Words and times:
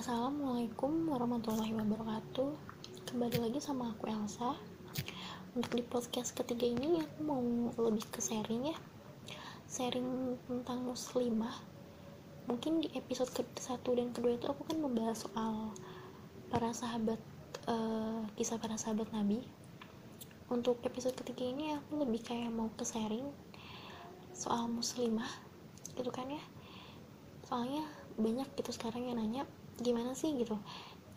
Assalamualaikum 0.00 1.12
warahmatullahi 1.12 1.76
wabarakatuh. 1.76 2.48
Kembali 3.04 3.36
lagi 3.36 3.60
sama 3.60 3.92
aku 3.92 4.08
Elsa. 4.08 4.56
Untuk 5.52 5.76
di 5.76 5.84
podcast 5.84 6.32
ketiga 6.32 6.72
ini 6.72 7.04
aku 7.04 7.20
mau 7.20 7.44
lebih 7.76 8.08
ke 8.08 8.24
sharing 8.24 8.72
ya. 8.72 8.76
Sharing 9.68 10.40
tentang 10.48 10.88
muslimah. 10.88 11.52
Mungkin 12.48 12.80
di 12.80 12.88
episode 12.96 13.28
ke-1 13.28 13.84
dan 13.84 14.08
kedua 14.16 14.40
itu 14.40 14.48
aku 14.48 14.64
kan 14.72 14.80
membahas 14.80 15.20
soal 15.20 15.76
para 16.48 16.72
sahabat 16.72 17.20
uh, 17.68 18.24
Kisah 18.40 18.56
para 18.56 18.80
sahabat 18.80 19.12
Nabi. 19.12 19.44
Untuk 20.48 20.80
episode 20.80 21.12
ketiga 21.12 21.44
ini 21.44 21.76
aku 21.76 22.08
lebih 22.08 22.24
kayak 22.24 22.48
mau 22.48 22.72
ke 22.72 22.88
sharing 22.88 23.28
Soal 24.32 24.64
muslimah. 24.64 25.28
Gitu 25.92 26.08
kan 26.08 26.24
ya? 26.32 26.40
Soalnya 27.44 27.84
banyak 28.16 28.48
gitu 28.56 28.72
sekarang 28.72 29.04
yang 29.04 29.20
nanya 29.20 29.44
gimana 29.80 30.14
sih 30.14 30.36
gitu? 30.36 30.56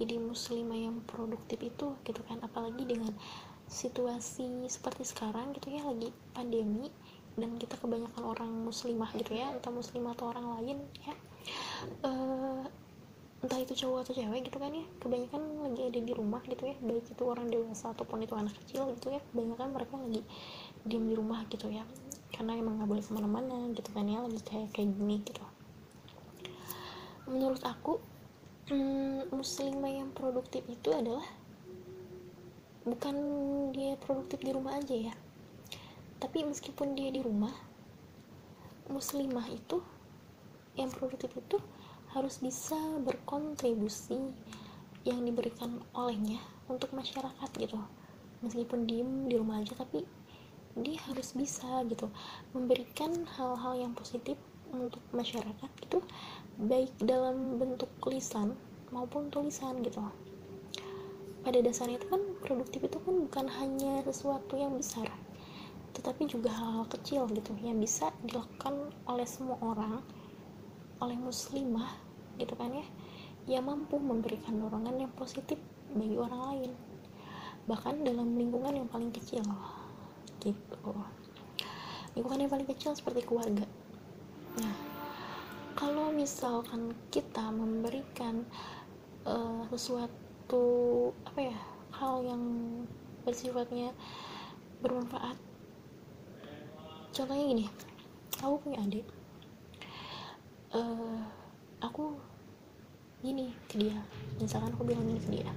Jadi 0.01 0.17
muslimah 0.17 0.79
yang 0.79 0.97
produktif 1.05 1.61
itu 1.61 1.93
gitu 2.01 2.21
kan 2.25 2.41
apalagi 2.41 2.83
dengan 2.83 3.13
situasi 3.69 4.67
seperti 4.67 5.07
sekarang 5.07 5.55
gitu 5.55 5.71
ya 5.71 5.85
lagi 5.85 6.11
pandemi 6.35 6.91
dan 7.33 7.57
kita 7.57 7.79
kebanyakan 7.81 8.23
orang 8.25 8.51
muslimah 8.51 9.09
gitu 9.17 9.33
ya 9.33 9.49
entah 9.53 9.73
muslimah 9.73 10.13
atau 10.17 10.33
orang 10.33 10.45
lain 10.59 10.77
ya. 11.05 11.15
Uh, 12.01 12.63
entah 13.43 13.59
itu 13.59 13.75
cowok 13.75 14.07
atau 14.07 14.13
cewek 14.15 14.47
gitu 14.47 14.55
kan 14.55 14.71
ya 14.71 14.87
kebanyakan 15.03 15.41
lagi 15.67 15.81
ada 15.91 15.99
di 15.99 16.13
rumah 16.15 16.39
gitu 16.47 16.63
ya 16.63 16.75
baik 16.79 17.03
itu 17.11 17.23
orang 17.27 17.51
dewasa 17.51 17.91
ataupun 17.91 18.23
itu 18.23 18.31
anak 18.39 18.55
kecil 18.63 18.87
gitu 18.95 19.11
ya 19.11 19.19
kebanyakan 19.35 19.67
mereka 19.75 19.99
lagi 19.99 20.23
diem 20.87 21.03
di 21.11 21.15
rumah 21.19 21.43
gitu 21.51 21.67
ya 21.67 21.83
karena 22.31 22.55
emang 22.55 22.79
nggak 22.79 22.87
boleh 22.87 23.03
ke 23.03 23.11
mana-mana 23.11 23.67
gitu 23.75 23.89
kan 23.91 24.07
ya 24.07 24.23
lagi 24.23 24.39
kayak 24.47 24.71
kayak 24.71 24.95
gini 24.95 25.19
gitu. 25.27 25.43
Menurut 27.27 27.59
aku 27.67 27.99
hmm, 28.71 29.27
muslimah 29.33 29.91
yang 29.91 30.09
produktif 30.15 30.63
itu 30.71 30.89
adalah 30.95 31.25
bukan 32.87 33.15
dia 33.75 33.95
produktif 33.99 34.39
di 34.43 34.51
rumah 34.55 34.79
aja 34.79 35.11
ya. 35.11 35.13
Tapi 36.19 36.47
meskipun 36.47 36.95
dia 36.95 37.11
di 37.11 37.19
rumah 37.19 37.51
muslimah 38.87 39.47
itu 39.51 39.83
yang 40.79 40.91
produktif 40.91 41.31
itu 41.35 41.59
harus 42.15 42.39
bisa 42.39 42.77
berkontribusi 43.03 44.19
yang 45.03 45.19
diberikan 45.25 45.83
olehnya 45.91 46.39
untuk 46.71 46.95
masyarakat 46.95 47.49
gitu. 47.59 47.79
Meskipun 48.43 48.87
diem 48.87 49.27
di 49.27 49.35
rumah 49.35 49.59
aja 49.59 49.75
tapi 49.75 50.03
dia 50.79 50.97
harus 51.05 51.37
bisa 51.37 51.85
gitu 51.85 52.09
memberikan 52.57 53.25
hal-hal 53.37 53.77
yang 53.77 53.93
positif 53.93 54.37
untuk 54.73 55.01
masyarakat 55.13 55.69
gitu 55.85 56.01
baik 56.57 56.89
dalam 57.01 57.61
bentuk 57.61 57.89
lisan 58.09 58.57
maupun 58.89 59.29
tulisan 59.29 59.81
gitu. 59.85 60.01
Pada 61.43 61.59
dasarnya 61.59 61.99
itu 62.01 62.07
kan 62.09 62.21
produktif 62.41 62.81
itu 62.87 62.97
kan 63.03 63.13
bukan 63.27 63.45
hanya 63.61 64.01
sesuatu 64.07 64.55
yang 64.57 64.73
besar 64.73 65.11
tetapi 65.93 66.25
juga 66.25 66.49
hal-hal 66.49 66.89
kecil 66.89 67.29
gitu 67.29 67.53
yang 67.61 67.77
bisa 67.77 68.09
dilakukan 68.25 68.89
oleh 69.05 69.27
semua 69.29 69.61
orang 69.61 70.01
oleh 70.97 71.13
muslimah 71.21 71.93
gitu 72.41 72.57
kan 72.57 72.73
ya 72.73 72.85
yang 73.45 73.69
mampu 73.69 74.01
memberikan 74.01 74.57
dorongan 74.57 75.05
yang 75.05 75.13
positif 75.13 75.61
bagi 75.93 76.17
orang 76.17 76.41
lain 76.49 76.71
bahkan 77.69 78.01
dalam 78.01 78.33
lingkungan 78.33 78.73
yang 78.73 78.89
paling 78.89 79.13
kecil 79.13 79.45
gitu. 80.43 80.91
Lingkungan 82.13 82.43
yang 82.43 82.51
paling 82.51 82.67
kecil 82.67 82.91
seperti 82.91 83.23
keluarga. 83.23 83.63
Nah 84.59 84.75
kalau 85.73 86.11
misalkan 86.11 86.93
kita 87.09 87.49
memberikan 87.49 88.45
uh, 89.25 89.63
sesuatu 89.71 91.09
apa 91.25 91.39
ya 91.39 91.57
hal 91.95 92.27
yang 92.27 92.43
bersifatnya 93.23 93.95
bermanfaat. 94.83 95.39
Contohnya 97.15 97.45
gini 97.47 97.65
aku 98.43 98.55
punya 98.67 98.83
adik. 98.83 99.07
Uh, 100.75 101.23
aku 101.79 102.19
gini 103.23 103.55
ke 103.71 103.79
dia. 103.79 103.97
Misalkan 104.37 104.75
aku 104.75 104.83
bilang 104.83 105.07
gini 105.07 105.23
ke 105.23 105.31
dia 105.39 105.51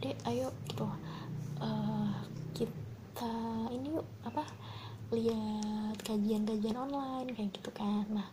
dek 0.00 0.16
ayo 0.24 0.48
gitu. 0.64 0.88
Uh, 1.60 1.99
kita 3.10 3.26
ini 3.74 3.90
yuk 3.90 4.06
apa 4.22 4.46
lihat 5.10 5.98
kajian-kajian 6.06 6.78
online 6.78 7.34
kayak 7.34 7.50
gitu 7.58 7.70
kan. 7.74 8.06
Nah 8.06 8.30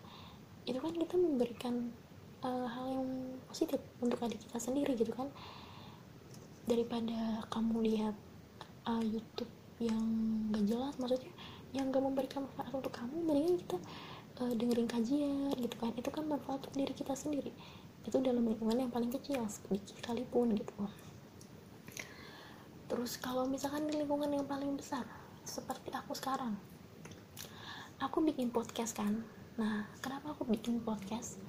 itu 0.70 0.78
kan 0.78 0.94
kita 0.94 1.18
memberikan 1.18 1.90
uh, 2.46 2.70
hal 2.70 2.86
yang 2.86 3.10
positif 3.50 3.82
untuk 3.98 4.22
adik 4.22 4.38
kita 4.38 4.62
sendiri 4.62 4.94
gitu 4.94 5.10
kan. 5.18 5.34
Daripada 6.70 7.42
kamu 7.50 7.90
lihat 7.90 8.16
uh, 8.86 9.02
YouTube 9.02 9.50
yang 9.82 10.06
gak 10.54 10.70
jelas 10.70 10.94
maksudnya 11.02 11.34
yang 11.74 11.90
gak 11.90 12.06
memberikan 12.06 12.46
manfaat 12.46 12.70
untuk 12.70 12.94
kamu 12.94 13.18
mendingan 13.26 13.58
kita 13.58 13.78
uh, 14.46 14.54
dengerin 14.54 14.86
kajian 14.86 15.58
gitu 15.58 15.76
kan. 15.82 15.90
Itu 15.98 16.14
kan 16.14 16.30
manfaat 16.30 16.62
untuk 16.70 16.78
diri 16.78 16.94
kita 16.94 17.18
sendiri. 17.18 17.50
Itu 18.06 18.22
dalam 18.22 18.46
lingkungan 18.46 18.78
yang 18.78 18.94
paling 18.94 19.10
kecil 19.10 19.42
sedikit 19.50 19.98
sekalipun 19.98 20.54
gitu 20.54 20.74
terus 22.88 23.20
kalau 23.20 23.46
misalkan 23.48 23.86
di 23.86 24.00
lingkungan 24.00 24.32
yang 24.32 24.48
paling 24.48 24.76
besar 24.76 25.04
seperti 25.44 25.92
aku 25.94 26.16
sekarang 26.16 26.56
aku 28.00 28.24
bikin 28.24 28.52
podcast 28.52 28.96
kan 28.96 29.24
Nah, 29.58 29.90
kenapa 30.06 30.38
aku 30.38 30.46
bikin 30.46 30.86
podcast? 30.86 31.42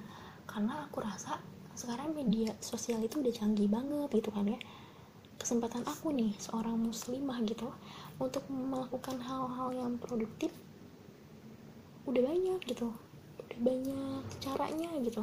Karena 0.49 0.81
aku 0.89 0.97
rasa 0.97 1.37
sekarang 1.77 2.17
media 2.17 2.57
sosial 2.57 3.05
itu 3.05 3.21
udah 3.21 3.29
canggih 3.29 3.69
banget 3.69 4.09
gitu 4.09 4.33
kan 4.33 4.49
ya. 4.49 4.57
Kesempatan 5.37 5.85
aku 5.85 6.09
nih, 6.09 6.33
seorang 6.41 6.73
muslimah 6.73 7.37
gitu, 7.45 7.69
untuk 8.17 8.49
melakukan 8.49 9.21
hal-hal 9.21 9.69
yang 9.77 10.01
produktif 10.01 10.49
udah 12.09 12.17
banyak 12.17 12.57
gitu. 12.65 12.89
Udah 13.45 13.59
banyak 13.61 14.25
caranya 14.41 14.89
gitu. 15.05 15.21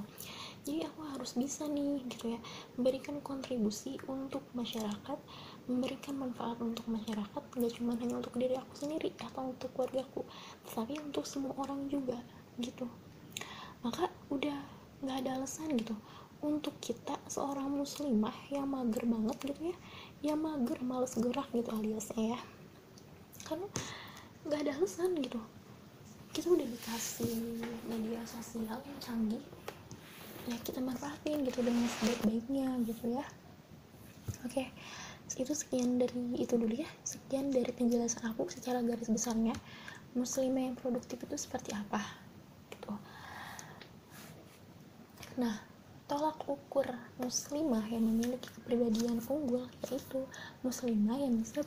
Jadi 0.62 0.86
aku 0.86 1.00
harus 1.10 1.34
bisa 1.34 1.66
nih 1.66 2.06
gitu 2.06 2.38
ya, 2.38 2.40
memberikan 2.78 3.18
kontribusi 3.18 3.98
untuk 4.06 4.46
masyarakat, 4.54 5.18
memberikan 5.66 6.14
manfaat 6.14 6.62
untuk 6.62 6.86
masyarakat, 6.86 7.42
gak 7.42 7.72
cuma 7.74 7.98
hanya 7.98 8.22
untuk 8.22 8.34
diri 8.38 8.54
aku 8.54 8.74
sendiri 8.78 9.10
atau 9.18 9.50
untuk 9.50 9.70
keluargaku, 9.74 10.22
tapi 10.62 10.94
untuk 11.02 11.26
semua 11.26 11.52
orang 11.58 11.90
juga 11.90 12.18
gitu. 12.62 12.86
Maka 13.82 14.08
udah 14.30 14.56
nggak 15.02 15.16
ada 15.26 15.30
alasan 15.42 15.74
gitu. 15.76 15.94
Untuk 16.40 16.76
kita 16.78 17.16
seorang 17.26 17.72
muslimah 17.72 18.34
yang 18.52 18.68
mager 18.68 19.08
banget 19.08 19.36
gitu 19.40 19.72
ya 19.72 19.76
yang 20.24 20.38
mager 20.40 20.78
males 20.84 21.16
gerak 21.16 21.48
gitu 21.50 21.70
aliasnya 21.72 22.36
ya. 22.36 22.40
Karena 23.44 23.66
nggak 24.46 24.60
ada 24.66 24.72
alasan 24.78 25.16
gitu. 25.18 25.40
Kita 26.30 26.52
udah 26.52 26.68
dikasih 26.68 27.32
media 27.88 28.20
sosial 28.28 28.78
yang 28.78 28.98
canggih 29.00 29.42
ya 30.46 30.54
kita 30.62 30.78
manfaatin 30.78 31.42
gitu 31.42 31.58
dengan 31.58 31.90
sebaik-baiknya 31.98 32.68
gitu 32.86 33.04
ya. 33.18 33.26
Oke 34.46 34.70
itu 35.34 35.52
sekian 35.52 35.98
dari 35.98 36.38
itu 36.38 36.54
dulu 36.54 36.70
ya. 36.70 36.88
Sekian 37.02 37.50
dari 37.50 37.74
penjelasan 37.74 38.30
aku 38.30 38.46
secara 38.46 38.78
garis 38.86 39.10
besarnya. 39.10 39.58
Muslimah 40.14 40.72
yang 40.72 40.76
produktif 40.78 41.20
itu 41.26 41.36
seperti 41.36 41.74
apa? 41.74 42.26
Nah, 45.36 45.52
tolak 46.08 46.48
ukur 46.48 46.88
muslimah 47.20 47.84
yang 47.92 48.08
memiliki 48.08 48.48
kepribadian 48.56 49.20
unggul 49.28 49.68
yaitu 49.92 50.24
muslimah 50.64 51.20
yang 51.20 51.36
bisa 51.36 51.60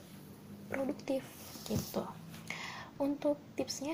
produktif 0.73 1.21
gitu. 1.69 2.01
Untuk 2.97 3.37
tipsnya, 3.53 3.93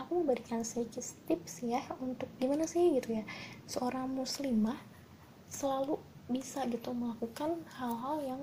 aku 0.00 0.24
mau 0.24 0.32
berikan 0.32 0.64
sedikit 0.64 1.04
tips 1.28 1.60
ya 1.60 1.84
untuk 2.00 2.24
gimana 2.40 2.64
sih 2.64 2.96
gitu 2.96 3.20
ya. 3.20 3.24
Seorang 3.68 4.08
muslimah 4.08 4.80
selalu 5.52 6.00
bisa 6.32 6.64
gitu 6.72 6.96
melakukan 6.96 7.60
hal-hal 7.76 8.16
yang 8.24 8.40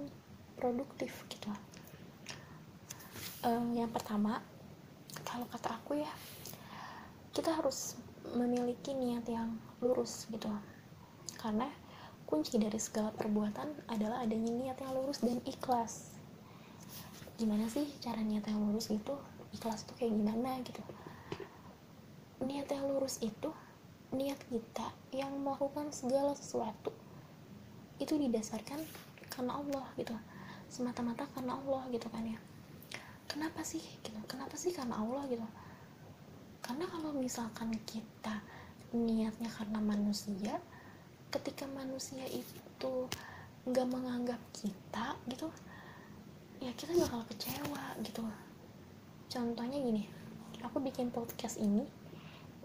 produktif 0.60 1.24
gitu. 1.32 1.48
Uh, 3.48 3.64
yang 3.72 3.88
pertama, 3.88 4.44
kalau 5.24 5.48
kata 5.48 5.80
aku 5.80 6.04
ya, 6.04 6.12
kita 7.32 7.56
harus 7.56 7.96
memiliki 8.36 8.92
niat 8.92 9.24
yang 9.32 9.56
lurus 9.80 10.28
gitu. 10.28 10.52
Karena 11.40 11.72
kunci 12.28 12.60
dari 12.60 12.76
segala 12.78 13.16
perbuatan 13.16 13.88
adalah 13.88 14.20
adanya 14.20 14.52
niat 14.52 14.78
yang 14.84 14.92
lurus 14.92 15.24
dan 15.24 15.40
ikhlas. 15.48 16.12
Gimana 17.40 17.72
sih 17.72 17.88
cara 18.04 18.20
niat 18.20 18.44
yang 18.44 18.60
lurus 18.60 18.92
itu? 18.92 19.16
Ikhlas 19.56 19.88
tuh 19.88 19.96
kayak 19.96 20.12
gimana 20.12 20.60
gitu? 20.68 20.84
Niat 22.44 22.68
yang 22.68 22.92
lurus 22.92 23.24
itu 23.24 23.50
niat 24.12 24.38
kita 24.52 24.90
yang 25.16 25.32
melakukan 25.40 25.94
segala 25.96 26.34
sesuatu 26.34 26.90
itu 28.02 28.18
didasarkan 28.18 28.82
karena 29.30 29.54
Allah 29.60 29.86
gitu 30.00 30.16
semata-mata 30.69 31.25
karena 31.33 31.57
Allah 31.57 31.83
gitu 31.89 32.07
kan 32.07 32.24
ya. 32.24 32.39
Kenapa 33.30 33.62
sih? 33.62 33.81
Gitu. 33.81 34.16
Kenapa 34.25 34.56
sih 34.56 34.74
karena 34.74 35.01
Allah 35.01 35.25
gitu? 35.30 35.45
Karena 36.62 36.86
kalau 36.86 37.13
misalkan 37.18 37.74
kita 37.86 38.42
niatnya 38.94 39.50
karena 39.54 39.77
manusia 39.81 40.57
ketika 41.30 41.69
manusia 41.69 42.25
itu 42.25 42.94
nggak 43.69 43.86
menganggap 43.86 44.42
kita 44.50 45.13
gitu 45.30 45.45
ya 46.57 46.74
kita 46.74 46.98
bakal 46.98 47.22
kecewa 47.30 47.83
gitu. 48.01 48.25
Contohnya 49.30 49.77
gini 49.77 50.10
aku 50.65 50.81
bikin 50.81 51.13
podcast 51.13 51.62
ini 51.62 51.86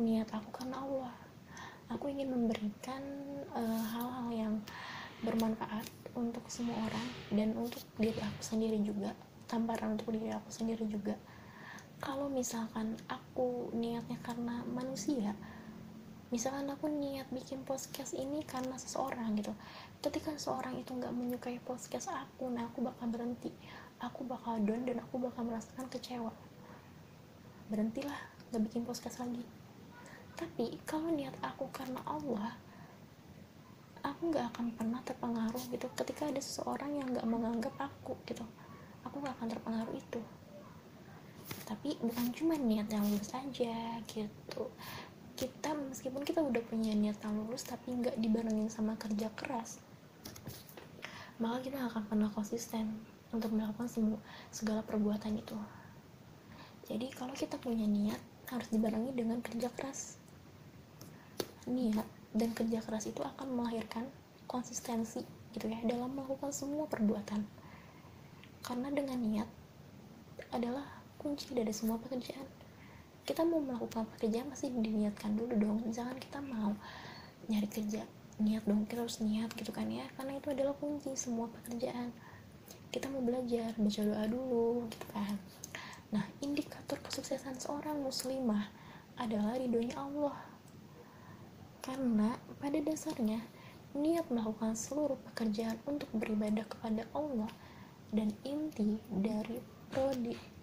niat 0.01 0.33
aku 0.33 0.51
karena 0.51 0.81
Allah. 0.81 1.15
Aku 1.93 2.09
ingin 2.09 2.33
memberikan 2.33 3.03
eh, 3.53 3.85
hal-hal 3.93 4.29
uh, 4.29 4.35
yang 4.35 4.55
bermanfaat 5.21 5.85
untuk 6.15 6.47
semua 6.51 6.75
orang 6.87 7.07
dan 7.35 7.53
untuk 7.59 7.83
diri 7.99 8.19
aku 8.19 8.41
sendiri 8.41 8.79
juga 8.83 9.13
tamparan 9.45 9.95
untuk 9.95 10.11
diri 10.17 10.33
aku 10.33 10.49
sendiri 10.51 10.89
juga. 10.89 11.15
Kalau 12.03 12.27
misalkan 12.27 12.99
aku 13.07 13.71
niatnya 13.77 14.19
karena 14.25 14.65
manusia 14.67 15.37
misalkan 16.35 16.67
aku 16.67 16.91
niat 16.91 17.31
bikin 17.31 17.63
podcast 17.63 18.11
ini 18.11 18.43
karena 18.43 18.75
seseorang 18.75 19.39
gitu 19.39 19.55
ketika 20.03 20.35
seseorang 20.35 20.75
itu 20.83 20.91
nggak 20.91 21.15
menyukai 21.15 21.63
podcast 21.63 22.11
aku 22.11 22.51
nah 22.51 22.67
aku 22.67 22.83
bakal 22.83 23.07
berhenti. 23.07 23.55
Aku 24.03 24.27
bakal 24.27 24.59
down 24.67 24.83
dan 24.85 25.01
aku 25.01 25.23
bakal 25.23 25.47
merasakan 25.47 25.87
kecewa. 25.89 26.35
Berhentilah 27.71 28.19
nggak 28.51 28.63
bikin 28.69 28.83
podcast 28.83 29.23
lagi. 29.23 29.47
Tapi 30.35 30.83
kalau 30.83 31.15
niat 31.15 31.33
aku 31.41 31.71
karena 31.71 32.03
Allah 32.03 32.59
aku 34.25 34.33
nggak 34.33 34.57
akan 34.57 34.67
pernah 34.73 35.01
terpengaruh 35.05 35.65
gitu. 35.69 35.85
Ketika 35.93 36.33
ada 36.33 36.41
seseorang 36.41 36.97
yang 36.97 37.13
nggak 37.13 37.29
menganggap 37.29 37.77
aku 37.77 38.17
gitu 38.25 38.41
aku 39.05 39.21
nggak 39.21 39.37
akan 39.37 39.49
terpengaruh 39.53 39.93
itu. 39.93 40.21
Tapi 41.69 42.01
bukan 42.01 42.33
cuma 42.33 42.57
niat 42.57 42.89
yang 42.89 43.05
lulus 43.05 43.37
aja 43.37 44.01
gitu. 44.09 44.73
Kita 45.37 45.77
meskipun 45.77 46.25
kita 46.25 46.41
udah 46.41 46.65
punya 46.65 46.97
niat 46.97 47.21
yang 47.21 47.37
lulus 47.37 47.69
tapi 47.69 47.93
nggak 48.01 48.17
dibarengin 48.17 48.73
sama 48.73 48.97
kerja 48.97 49.29
keras 49.37 49.77
maka 51.43 51.67
kita 51.67 51.91
akan 51.91 52.03
pernah 52.07 52.31
konsisten 52.31 52.95
untuk 53.35 53.51
melakukan 53.51 53.91
semua 53.91 54.23
segala 54.55 54.87
perbuatan 54.87 55.35
itu. 55.35 55.59
Jadi 56.87 57.11
kalau 57.11 57.35
kita 57.37 57.59
punya 57.59 57.85
niat 57.85 58.23
harus 58.49 58.71
dibarengi 58.71 59.11
dengan 59.13 59.43
kerja 59.43 59.67
keras. 59.75 60.15
Niat 61.67 62.24
dan 62.35 62.51
kerja 62.51 62.83
keras 62.83 63.07
itu 63.07 63.23
akan 63.23 63.47
melahirkan 63.55 64.11
konsistensi 64.51 65.23
gitu 65.55 65.71
ya 65.71 65.79
dalam 65.87 66.11
melakukan 66.13 66.51
semua 66.51 66.91
perbuatan. 66.91 67.47
Karena 68.61 68.91
dengan 68.91 69.23
niat 69.23 69.49
adalah 70.51 70.83
kunci 71.17 71.55
dari 71.55 71.71
semua 71.71 71.97
pekerjaan. 72.03 72.45
Kita 73.25 73.47
mau 73.47 73.63
melakukan 73.63 74.05
pekerjaan 74.19 74.51
pasti 74.51 74.69
diniatkan 74.69 75.39
dulu 75.39 75.55
dong. 75.57 75.79
Jangan 75.95 76.19
kita 76.19 76.43
mau 76.43 76.75
nyari 77.49 77.69
kerja 77.71 78.03
niat 78.35 78.67
dong 78.67 78.83
kita 78.91 79.07
harus 79.07 79.23
niat 79.23 79.55
gitu 79.55 79.71
kan 79.71 79.87
ya. 79.87 80.05
Karena 80.19 80.37
itu 80.37 80.51
adalah 80.51 80.75
kunci 80.75 81.15
semua 81.15 81.47
pekerjaan. 81.49 82.11
Kita 82.91 83.07
mau 83.15 83.23
belajar 83.23 83.75
baca 83.79 84.01
doa 84.03 84.25
dulu 84.27 84.91
gitu 84.91 85.07
kan. 85.15 85.39
Nah 86.11 86.27
indikator 86.43 86.99
kesuksesan 86.99 87.63
seorang 87.63 88.03
muslimah 88.03 88.71
adalah 89.15 89.55
ridhonya 89.55 89.95
Allah 89.95 90.54
karena 91.85 92.41
pada 92.65 92.81
dasarnya 92.81 93.45
niat 93.93 94.25
melakukan 94.33 94.73
seluruh 94.73 95.21
pekerjaan 95.31 95.77
untuk 95.85 96.09
beribadah 96.17 96.65
kepada 96.65 97.05
Allah 97.13 97.53
dan 98.09 98.33
inti 98.49 98.97
dari 99.13 99.61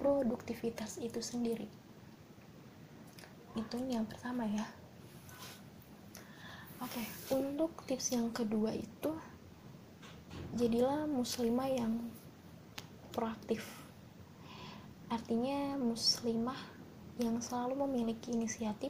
produktivitas 0.02 0.98
itu 0.98 1.22
sendiri. 1.22 1.70
Itu 3.54 3.78
yang 3.86 4.10
pertama 4.10 4.50
ya. 4.50 4.66
Oke 6.82 7.06
untuk 7.30 7.86
tips 7.86 8.18
yang 8.18 8.34
kedua 8.34 8.74
itu 8.74 9.14
jadilah 10.58 11.06
muslimah 11.06 11.70
yang 11.70 11.94
proaktif. 13.14 13.62
Artinya 15.08 15.78
muslimah 15.78 16.58
yang 17.22 17.38
selalu 17.38 17.86
memiliki 17.86 18.34
inisiatif 18.34 18.90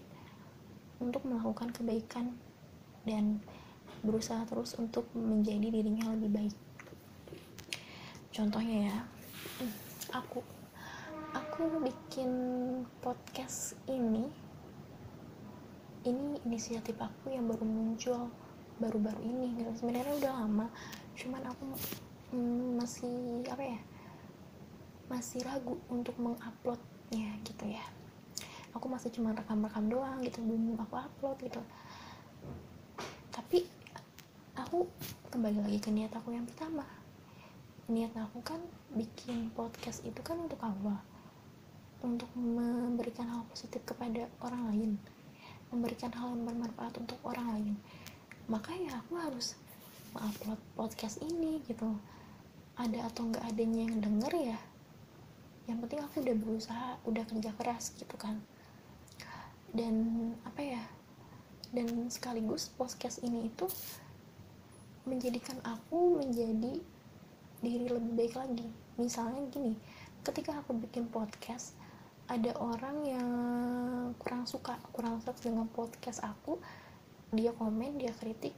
untuk 1.01 1.25
melakukan 1.25 1.73
kebaikan 1.73 2.37
dan 3.03 3.41
berusaha 4.05 4.45
terus 4.45 4.77
untuk 4.77 5.09
menjadi 5.17 5.73
dirinya 5.73 6.13
lebih 6.13 6.29
baik. 6.29 6.55
Contohnya 8.29 8.77
ya 8.87 8.97
aku 10.13 10.39
aku 11.33 11.63
bikin 11.81 12.31
podcast 13.01 13.75
ini 13.89 14.29
ini 16.01 16.37
inisiatif 16.45 16.97
aku 16.97 17.33
yang 17.33 17.49
baru 17.49 17.65
muncul 17.65 18.29
baru-baru 18.77 19.21
ini. 19.25 19.47
Gitu 19.57 19.71
sebenarnya 19.81 20.13
udah 20.21 20.33
lama 20.45 20.67
cuman 21.17 21.43
aku 21.49 21.65
mm, 22.33 22.81
masih 22.81 23.45
apa 23.51 23.63
ya 23.65 23.79
masih 25.11 25.43
ragu 25.43 25.75
untuk 25.91 26.15
menguploadnya 26.15 27.35
gitu 27.43 27.67
ya 27.67 27.83
aku 28.71 28.87
masih 28.87 29.11
cuma 29.11 29.35
rekam-rekam 29.35 29.85
doang 29.87 30.19
gitu 30.23 30.39
belum 30.43 30.79
aku 30.79 30.95
upload 30.97 31.37
gitu. 31.43 31.61
Tapi 33.31 33.67
aku 34.55 34.87
kembali 35.31 35.63
lagi 35.63 35.79
ke 35.79 35.89
niat 35.91 36.11
aku 36.15 36.35
yang 36.35 36.47
pertama. 36.47 36.83
Niat 37.91 38.15
aku 38.15 38.39
kan 38.43 38.59
bikin 38.95 39.51
podcast 39.51 40.03
itu 40.07 40.19
kan 40.23 40.39
untuk 40.39 40.59
Allah. 40.63 40.99
Untuk 42.01 42.31
memberikan 42.33 43.29
hal 43.29 43.43
positif 43.51 43.83
kepada 43.83 44.25
orang 44.41 44.73
lain. 44.73 44.91
Memberikan 45.69 46.11
hal 46.15 46.33
yang 46.35 46.43
bermanfaat 46.47 46.95
untuk 46.99 47.19
orang 47.27 47.47
lain. 47.55 47.75
Maka 48.47 48.75
ya 48.75 48.99
aku 48.99 49.15
harus 49.19 49.55
mengupload 50.11 50.59
podcast 50.75 51.19
ini 51.23 51.63
gitu. 51.67 51.91
Ada 52.75 53.11
atau 53.11 53.27
nggak 53.27 53.45
adanya 53.51 53.87
yang 53.87 53.99
denger 53.99 54.33
ya 54.55 54.59
yang 55.69 55.79
penting 55.87 56.03
aku 56.03 56.19
udah 56.19 56.35
berusaha 56.35 56.87
udah 57.07 57.23
kerja 57.31 57.51
keras 57.55 57.95
gitu 57.95 58.15
kan 58.19 58.43
dan 59.71 59.95
apa 60.43 60.61
ya 60.61 60.83
dan 61.71 62.11
sekaligus 62.11 62.67
podcast 62.75 63.23
ini 63.23 63.47
itu 63.47 63.67
menjadikan 65.07 65.57
aku 65.63 66.19
menjadi 66.19 66.77
diri 67.61 67.87
lebih 67.87 68.13
baik 68.17 68.35
lagi. 68.35 68.67
Misalnya 68.99 69.47
gini 69.47 69.79
ketika 70.21 70.61
aku 70.61 70.77
bikin 70.77 71.09
podcast 71.09 71.73
ada 72.29 72.53
orang 72.61 72.97
yang 73.07 73.29
kurang 74.21 74.45
suka 74.45 74.77
kurang 74.93 75.17
suka 75.23 75.33
dengan 75.41 75.65
podcast 75.71 76.21
aku 76.21 76.61
dia 77.33 77.55
komen 77.55 77.97
dia 77.97 78.13
kritik 78.13 78.53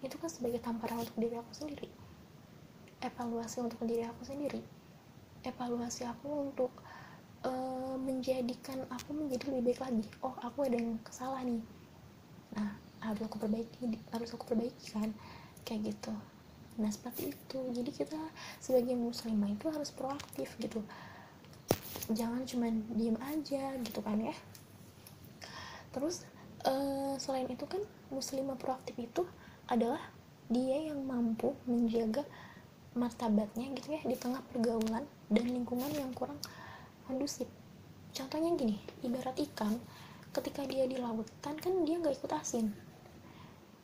itu 0.00 0.16
kan 0.16 0.30
sebagai 0.32 0.62
tamparan 0.64 1.04
untuk 1.04 1.16
diri 1.20 1.36
aku 1.36 1.52
sendiri. 1.52 1.88
Evaluasi 3.04 3.60
untuk 3.60 3.80
diri 3.84 4.04
aku 4.08 4.22
sendiri. 4.24 4.62
Evaluasi 5.44 6.08
aku 6.08 6.28
untuk 6.48 6.72
uh, 7.44 7.94
menjadikan 8.00 8.84
aku 8.88 9.16
menjadi 9.16 9.52
lebih 9.52 9.72
baik 9.72 9.80
lagi. 9.80 10.04
Oh 10.24 10.34
aku 10.40 10.66
ada 10.66 10.76
yang 10.76 10.96
kesalah 11.04 11.40
nih. 11.44 11.62
Nah 12.56 12.76
harus 13.00 13.22
aku 13.24 13.36
perbaiki 13.40 13.96
harus 14.12 14.30
aku 14.34 14.44
perbaiki 14.44 14.86
kan? 14.92 15.10
Kayak 15.64 15.94
gitu. 15.94 16.12
Nah 16.80 16.90
seperti 16.92 17.32
itu. 17.32 17.58
Jadi 17.72 17.90
kita 17.92 18.20
sebagai 18.60 18.96
muslimah 18.96 19.50
itu 19.52 19.66
harus 19.68 19.90
proaktif 19.92 20.52
gitu. 20.60 20.84
Jangan 22.10 22.42
cuma 22.48 22.68
diem 22.96 23.16
aja 23.20 23.76
gitu 23.80 24.00
kan 24.02 24.18
ya. 24.18 24.34
Terus 25.90 26.26
uh, 26.66 27.14
selain 27.18 27.48
itu 27.50 27.64
kan 27.66 27.80
muslimah 28.10 28.58
proaktif 28.58 28.94
itu 28.98 29.22
adalah 29.70 30.02
dia 30.50 30.90
yang 30.90 31.06
mampu 31.06 31.54
menjaga 31.62 32.26
martabatnya 32.90 33.70
gitu 33.78 33.94
ya 33.94 34.02
di 34.02 34.18
tengah 34.18 34.42
pergaulan 34.50 35.06
dan 35.30 35.46
lingkungan 35.46 35.94
yang 35.94 36.10
kurang 36.10 36.42
kondusif 37.10 37.50
contohnya 38.14 38.54
gini 38.54 38.78
ibarat 39.02 39.34
ikan 39.50 39.74
ketika 40.30 40.62
dia 40.62 40.86
di 40.86 40.94
lautan 40.94 41.58
kan 41.58 41.74
dia 41.82 41.98
nggak 41.98 42.22
ikut 42.22 42.30
asin. 42.30 42.70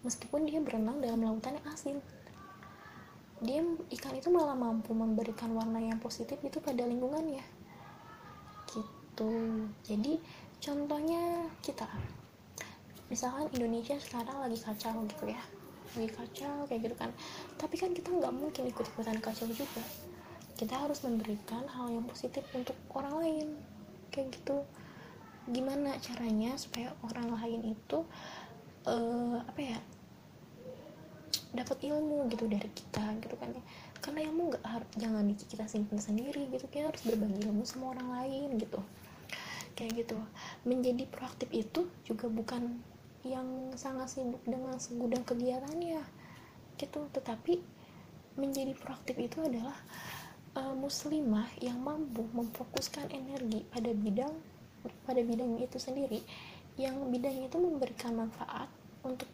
Meskipun 0.07 0.47
dia 0.47 0.63
berenang 0.63 1.03
dalam 1.03 1.27
lautan 1.27 1.59
yang 1.59 1.67
asin. 1.75 1.97
Dia 3.43 3.61
ikan 3.99 4.15
itu 4.15 4.31
malah 4.31 4.55
mampu 4.55 4.95
memberikan 4.95 5.51
warna 5.53 5.83
yang 5.83 5.99
positif 5.99 6.39
itu 6.47 6.63
pada 6.63 6.87
lingkungannya. 6.87 7.43
Gitu. 8.71 9.35
Jadi 9.83 10.23
contohnya 10.63 11.51
kita. 11.67 11.91
Misalkan 13.11 13.51
Indonesia 13.55 13.99
sekarang 13.99 14.39
lagi 14.47 14.59
kacau 14.63 15.03
gitu 15.11 15.25
ya. 15.27 15.43
Lagi 15.99 16.11
kacau 16.15 16.63
kayak 16.71 16.81
gitu 16.87 16.95
kan. 16.95 17.11
Tapi 17.59 17.75
kan 17.75 17.91
kita 17.91 18.15
nggak 18.15 18.33
mungkin 18.35 18.71
ikut-ikutan 18.71 19.19
kacau 19.19 19.51
juga 19.51 19.83
kita 20.57 20.73
harus 20.73 21.05
memberikan 21.05 21.69
hal 21.69 21.93
yang 21.93 22.09
positif 22.09 22.43
untuk 22.57 22.75
orang 22.97 23.15
lain. 23.21 23.49
Kayak 24.09 24.41
gitu. 24.41 24.65
Gimana 25.53 25.95
caranya 26.03 26.57
supaya 26.57 26.91
orang 27.05 27.31
lain 27.37 27.77
itu 27.77 28.03
uh, 28.89 29.39
apa 29.45 29.61
ya 29.63 29.79
dapat 31.53 31.79
ilmu 31.89 32.29
gitu 32.33 32.49
dari 32.49 32.69
kita 32.73 33.05
gitu 33.21 33.37
kan 33.37 33.53
ya. 33.53 33.63
Karena 34.01 34.25
ilmu 34.27 34.43
nggak 34.53 34.65
harus 34.65 34.91
jangan 34.97 35.25
kita 35.37 35.65
simpan 35.69 36.01
sendiri 36.01 36.49
gitu. 36.49 36.65
Kita 36.73 36.89
harus 36.89 37.05
berbagi 37.05 37.47
ilmu 37.47 37.63
sama 37.69 37.93
orang 37.93 38.09
lain 38.25 38.57
gitu. 38.57 38.81
Kayak 39.77 40.09
gitu. 40.09 40.19
Menjadi 40.65 41.05
proaktif 41.05 41.53
itu 41.53 41.85
juga 42.09 42.33
bukan 42.33 42.81
yang 43.29 43.77
sangat 43.77 44.09
sibuk 44.09 44.41
dengan 44.49 44.81
segudang 44.81 45.23
kegiatannya. 45.29 46.01
Gitu. 46.81 47.01
Tetapi 47.13 47.77
menjadi 48.37 48.73
proaktif 48.77 49.17
itu 49.17 49.41
adalah 49.41 49.77
uh, 50.57 50.75
muslimah 50.75 51.47
yang 51.61 51.77
mampu 51.79 52.25
memfokuskan 52.33 53.13
energi 53.13 53.63
pada 53.69 53.93
bidang 53.93 54.33
pada 55.05 55.21
bidang 55.21 55.61
itu 55.61 55.77
sendiri 55.77 56.23
yang 56.81 56.97
bidang 57.13 57.45
itu 57.45 57.57
memberikan 57.57 58.17
manfaat 58.17 58.69
untuk 59.07 59.29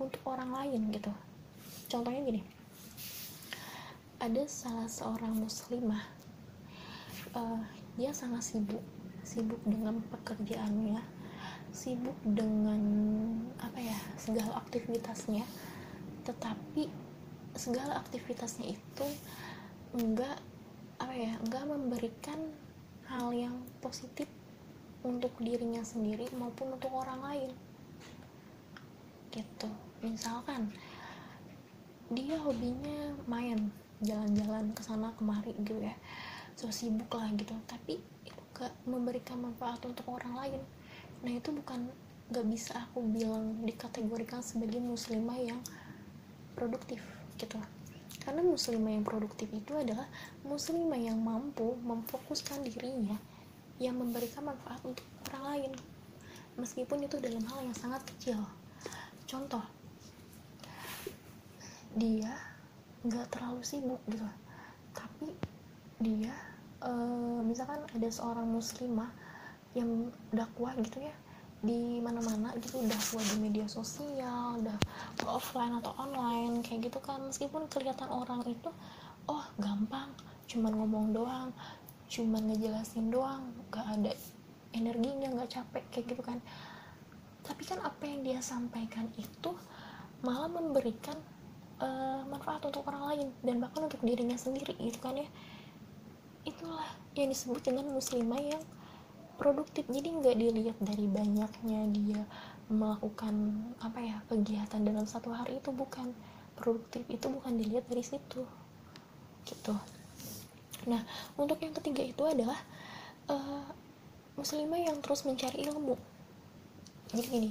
untuk 0.00 0.20
orang 0.24 0.50
lain 0.54 0.94
gitu. 0.94 1.12
Contohnya 1.90 2.22
gini. 2.24 2.42
Ada 4.22 4.48
salah 4.48 4.88
seorang 4.88 5.36
muslimah 5.36 6.00
uh, 7.36 7.60
dia 7.98 8.14
sangat 8.16 8.54
sibuk 8.54 8.80
sibuk 9.24 9.60
dengan 9.66 10.00
pekerjaannya 10.08 11.00
sibuk 11.74 12.14
dengan 12.22 12.80
apa 13.58 13.78
ya 13.82 13.98
segala 14.16 14.62
aktivitasnya. 14.62 15.44
Tetapi 16.24 16.88
segala 17.58 18.00
aktivitasnya 18.00 18.72
itu 18.72 19.06
enggak 19.94 20.42
apa 20.98 21.14
ya 21.14 21.38
enggak 21.38 21.64
memberikan 21.70 22.38
hal 23.06 23.30
yang 23.30 23.54
positif 23.78 24.26
untuk 25.06 25.30
dirinya 25.38 25.84
sendiri 25.86 26.26
maupun 26.34 26.74
untuk 26.74 26.90
orang 26.90 27.20
lain. 27.22 27.50
Gitu. 29.30 29.70
Misalkan 30.02 30.72
dia 32.10 32.34
hobinya 32.42 33.14
main 33.30 33.70
jalan-jalan 34.02 34.74
ke 34.74 34.82
sana 34.82 35.14
kemari 35.14 35.54
gitu 35.62 35.78
ya. 35.78 35.94
So 36.58 36.74
sibuk 36.74 37.12
lah 37.14 37.30
gitu. 37.36 37.54
Tapi 37.70 38.00
itu 38.26 38.42
gak 38.56 38.74
memberikan 38.88 39.38
manfaat 39.38 39.78
untuk 39.86 40.08
orang 40.10 40.34
lain. 40.34 40.60
Nah 41.22 41.32
itu 41.36 41.54
bukan 41.54 41.86
gak 42.32 42.46
bisa 42.48 42.72
aku 42.88 43.04
bilang 43.04 43.62
dikategorikan 43.62 44.40
sebagai 44.40 44.80
muslimah 44.80 45.38
yang 45.38 45.60
produktif 46.56 47.04
gitu 47.36 47.60
karena 48.22 48.46
muslimah 48.46 48.92
yang 48.94 49.02
produktif 49.02 49.50
itu 49.50 49.72
adalah 49.74 50.06
muslimah 50.46 51.00
yang 51.00 51.18
mampu 51.18 51.74
memfokuskan 51.82 52.62
dirinya 52.62 53.18
yang 53.82 53.98
memberikan 53.98 54.46
manfaat 54.46 54.78
untuk 54.86 55.02
orang 55.30 55.44
lain. 55.50 55.72
Meskipun 56.54 57.02
itu 57.02 57.18
dalam 57.18 57.42
hal 57.50 57.66
yang 57.66 57.74
sangat 57.74 58.06
kecil. 58.14 58.38
Contoh 59.26 59.64
dia 61.98 62.38
nggak 63.02 63.26
terlalu 63.34 63.62
sibuk 63.66 63.98
gitu. 64.06 64.26
Tapi 64.94 65.34
dia 65.98 66.34
e, 66.78 66.90
misalkan 67.42 67.82
ada 67.82 68.08
seorang 68.12 68.46
muslimah 68.46 69.10
yang 69.74 70.14
dakwah 70.30 70.70
gitu 70.78 71.02
ya 71.02 71.14
di 71.64 71.96
mana-mana 72.04 72.52
gitu 72.60 72.76
dakwah 72.84 73.24
di 73.24 73.36
media 73.40 73.64
sosial 73.64 74.43
udah 74.60 74.78
offline 75.26 75.74
atau 75.82 75.92
online 75.98 76.62
kayak 76.62 76.90
gitu 76.92 76.98
kan. 77.02 77.22
Meskipun 77.26 77.66
kelihatan 77.66 78.08
orang 78.10 78.42
itu 78.46 78.70
oh 79.26 79.44
gampang 79.56 80.12
cuman 80.44 80.72
ngomong 80.76 81.06
doang 81.16 81.48
cuman 82.04 82.52
ngejelasin 82.52 83.08
doang 83.08 83.48
gak 83.72 83.82
ada 83.88 84.12
energinya 84.76 85.32
nggak 85.32 85.50
capek 85.50 85.84
kayak 85.90 86.06
gitu 86.14 86.22
kan. 86.22 86.38
Tapi 87.44 87.62
kan 87.64 87.78
apa 87.84 88.02
yang 88.04 88.20
dia 88.24 88.40
sampaikan 88.40 89.08
itu 89.16 89.50
malah 90.24 90.48
memberikan 90.48 91.16
uh, 91.78 92.24
manfaat 92.26 92.64
untuk 92.64 92.86
orang 92.88 93.14
lain 93.14 93.28
dan 93.44 93.60
bahkan 93.60 93.86
untuk 93.86 94.00
dirinya 94.02 94.34
sendiri 94.34 94.74
gitu 94.78 94.98
kan 94.98 95.14
ya. 95.14 95.28
Itulah 96.44 96.88
yang 97.14 97.30
disebut 97.30 97.62
dengan 97.64 97.88
muslimah 97.92 98.42
yang 98.42 98.62
produktif. 99.38 99.86
Jadi 99.86 100.08
nggak 100.18 100.36
dilihat 100.38 100.78
dari 100.82 101.06
banyaknya 101.06 101.80
dia 101.90 102.22
melakukan 102.72 103.34
apa 103.80 103.98
ya 104.00 104.16
kegiatan 104.28 104.80
dalam 104.80 105.04
satu 105.04 105.32
hari 105.32 105.60
itu 105.60 105.70
bukan 105.70 106.12
produktif. 106.56 107.04
Itu 107.10 107.28
bukan 107.28 107.58
dilihat 107.60 107.84
dari 107.90 108.04
situ. 108.04 108.44
Gitu. 109.44 109.74
Nah 110.88 111.02
untuk 111.36 111.60
yang 111.60 111.72
ketiga 111.76 112.02
itu 112.04 112.22
adalah 112.24 112.56
uh, 113.28 113.68
muslimah 114.34 114.80
yang 114.80 114.98
terus 115.00 115.22
mencari 115.24 115.64
ilmu. 115.68 115.96
Jadi 117.14 117.28
gini 117.30 117.50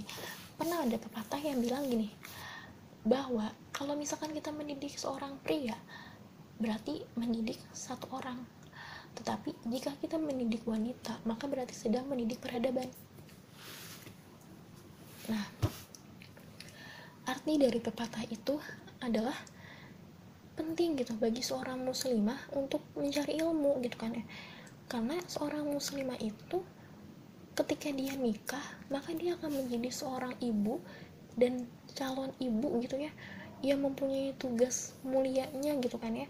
pernah 0.53 0.85
ada 0.85 0.97
pepatah 0.99 1.41
yang 1.41 1.59
bilang 1.63 1.87
gini 1.89 2.13
bahwa 3.03 3.51
kalau 3.73 3.97
misalkan 3.97 4.31
kita 4.31 4.53
mendidik 4.53 4.95
seorang 4.95 5.35
pria 5.41 5.75
berarti 6.61 7.03
mendidik 7.17 7.57
satu 7.73 8.07
orang. 8.13 8.37
Tetapi 9.13 9.53
jika 9.69 9.93
kita 10.01 10.17
mendidik 10.17 10.65
wanita 10.65 11.21
maka 11.25 11.45
berarti 11.45 11.73
sedang 11.73 12.09
mendidik 12.09 12.41
peradaban 12.41 12.89
nah 15.31 15.45
arti 17.23 17.55
dari 17.55 17.79
pepatah 17.79 18.27
itu 18.27 18.59
adalah 18.99 19.35
penting 20.53 20.99
gitu 20.99 21.17
bagi 21.17 21.41
seorang 21.41 21.81
muslimah 21.81 22.51
untuk 22.53 22.83
mencari 22.93 23.39
ilmu 23.41 23.81
gitu 23.81 23.97
kan 23.97 24.13
ya. 24.13 24.25
Karena 24.85 25.17
seorang 25.25 25.65
muslimah 25.65 26.19
itu 26.21 26.61
ketika 27.53 27.89
dia 27.93 28.13
nikah 28.17 28.63
maka 28.89 29.13
dia 29.13 29.37
akan 29.37 29.65
menjadi 29.65 29.89
seorang 29.89 30.33
ibu 30.41 30.81
dan 31.39 31.65
calon 31.97 32.29
ibu 32.37 32.79
gitu 32.85 33.01
ya. 33.01 33.11
Yang 33.63 33.79
mempunyai 33.91 34.35
tugas 34.37 34.93
mulianya 35.01 35.79
gitu 35.81 35.97
kan 35.97 36.13
ya. 36.13 36.27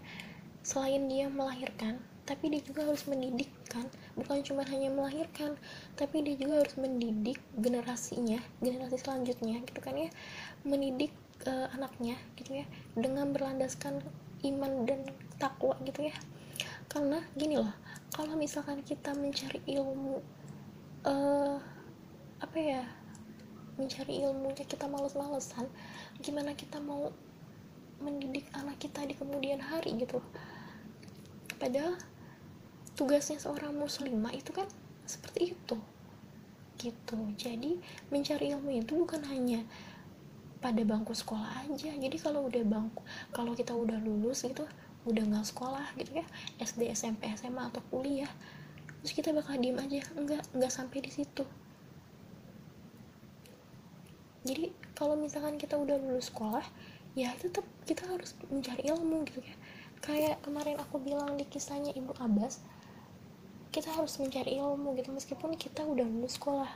Selain 0.64 1.04
dia 1.10 1.28
melahirkan 1.28 2.00
tapi 2.24 2.48
dia 2.48 2.64
juga 2.64 2.88
harus 2.88 3.04
mendidik 3.04 3.52
kan 3.68 3.84
bukan 4.14 4.42
cuma 4.46 4.62
hanya 4.70 4.90
melahirkan 4.90 5.58
tapi 5.98 6.22
dia 6.22 6.38
juga 6.38 6.62
harus 6.62 6.74
mendidik 6.78 7.38
generasinya 7.58 8.38
generasi 8.62 8.96
selanjutnya 8.98 9.62
gitu 9.66 9.80
kan 9.82 9.94
ya. 9.98 10.10
Mendidik 10.62 11.10
uh, 11.46 11.68
anaknya 11.74 12.18
gitu 12.38 12.62
ya 12.62 12.66
dengan 12.94 13.34
berlandaskan 13.34 14.02
iman 14.46 14.86
dan 14.86 15.02
takwa 15.38 15.74
gitu 15.82 16.06
ya. 16.08 16.14
Karena 16.88 17.22
gini 17.34 17.58
loh 17.58 17.74
kalau 18.14 18.38
misalkan 18.38 18.78
kita 18.86 19.10
mencari 19.10 19.58
ilmu 19.66 20.22
uh, 21.02 21.58
apa 22.38 22.58
ya 22.58 22.82
mencari 23.74 24.22
ilmunya 24.22 24.62
kita 24.62 24.86
males-malesan 24.86 25.66
gimana 26.22 26.54
kita 26.54 26.78
mau 26.78 27.10
mendidik 27.98 28.46
anak 28.54 28.78
kita 28.78 29.02
di 29.02 29.18
kemudian 29.18 29.58
hari 29.58 29.98
gitu 29.98 30.22
padahal 31.58 31.98
tugasnya 32.94 33.42
seorang 33.42 33.74
muslimah 33.74 34.30
itu 34.34 34.54
kan 34.54 34.66
seperti 35.04 35.54
itu. 35.54 35.76
Gitu. 36.78 37.18
Jadi 37.38 37.78
mencari 38.10 38.54
ilmu 38.54 38.70
itu 38.82 38.94
bukan 38.98 39.22
hanya 39.30 39.62
pada 40.64 40.80
bangku 40.80 41.12
sekolah 41.12 41.68
aja. 41.68 41.92
Jadi 41.92 42.16
kalau 42.16 42.48
udah 42.48 42.64
bangku 42.64 43.02
kalau 43.34 43.52
kita 43.52 43.76
udah 43.76 44.00
lulus 44.00 44.48
gitu 44.48 44.64
udah 45.04 45.20
nggak 45.20 45.44
sekolah 45.44 45.84
gitu 46.00 46.24
ya 46.24 46.26
SD 46.64 46.88
SMP 46.96 47.28
SMA 47.36 47.68
atau 47.68 47.84
kuliah 47.92 48.30
terus 49.04 49.12
kita 49.12 49.36
bakal 49.36 49.60
diem 49.60 49.76
aja. 49.76 50.00
Enggak 50.16 50.40
enggak 50.56 50.72
sampai 50.72 51.04
di 51.04 51.12
situ. 51.12 51.44
Jadi 54.44 54.72
kalau 54.96 55.16
misalkan 55.16 55.56
kita 55.56 55.76
udah 55.76 55.96
lulus 56.00 56.32
sekolah 56.32 56.64
ya 57.12 57.30
tetap 57.36 57.64
kita 57.84 58.04
harus 58.08 58.32
mencari 58.48 58.88
ilmu 58.88 59.24
gitu 59.28 59.44
ya. 59.44 59.56
Kayak 60.04 60.40
kemarin 60.44 60.76
aku 60.80 61.00
bilang 61.00 61.36
di 61.36 61.48
kisahnya 61.48 61.92
ibu 61.96 62.12
Abbas 62.20 62.60
kita 63.74 63.90
harus 63.90 64.14
mencari 64.22 64.62
ilmu 64.62 64.94
gitu. 64.94 65.10
Meskipun 65.10 65.58
kita 65.58 65.82
udah 65.82 66.06
lulus 66.06 66.38
sekolah 66.38 66.70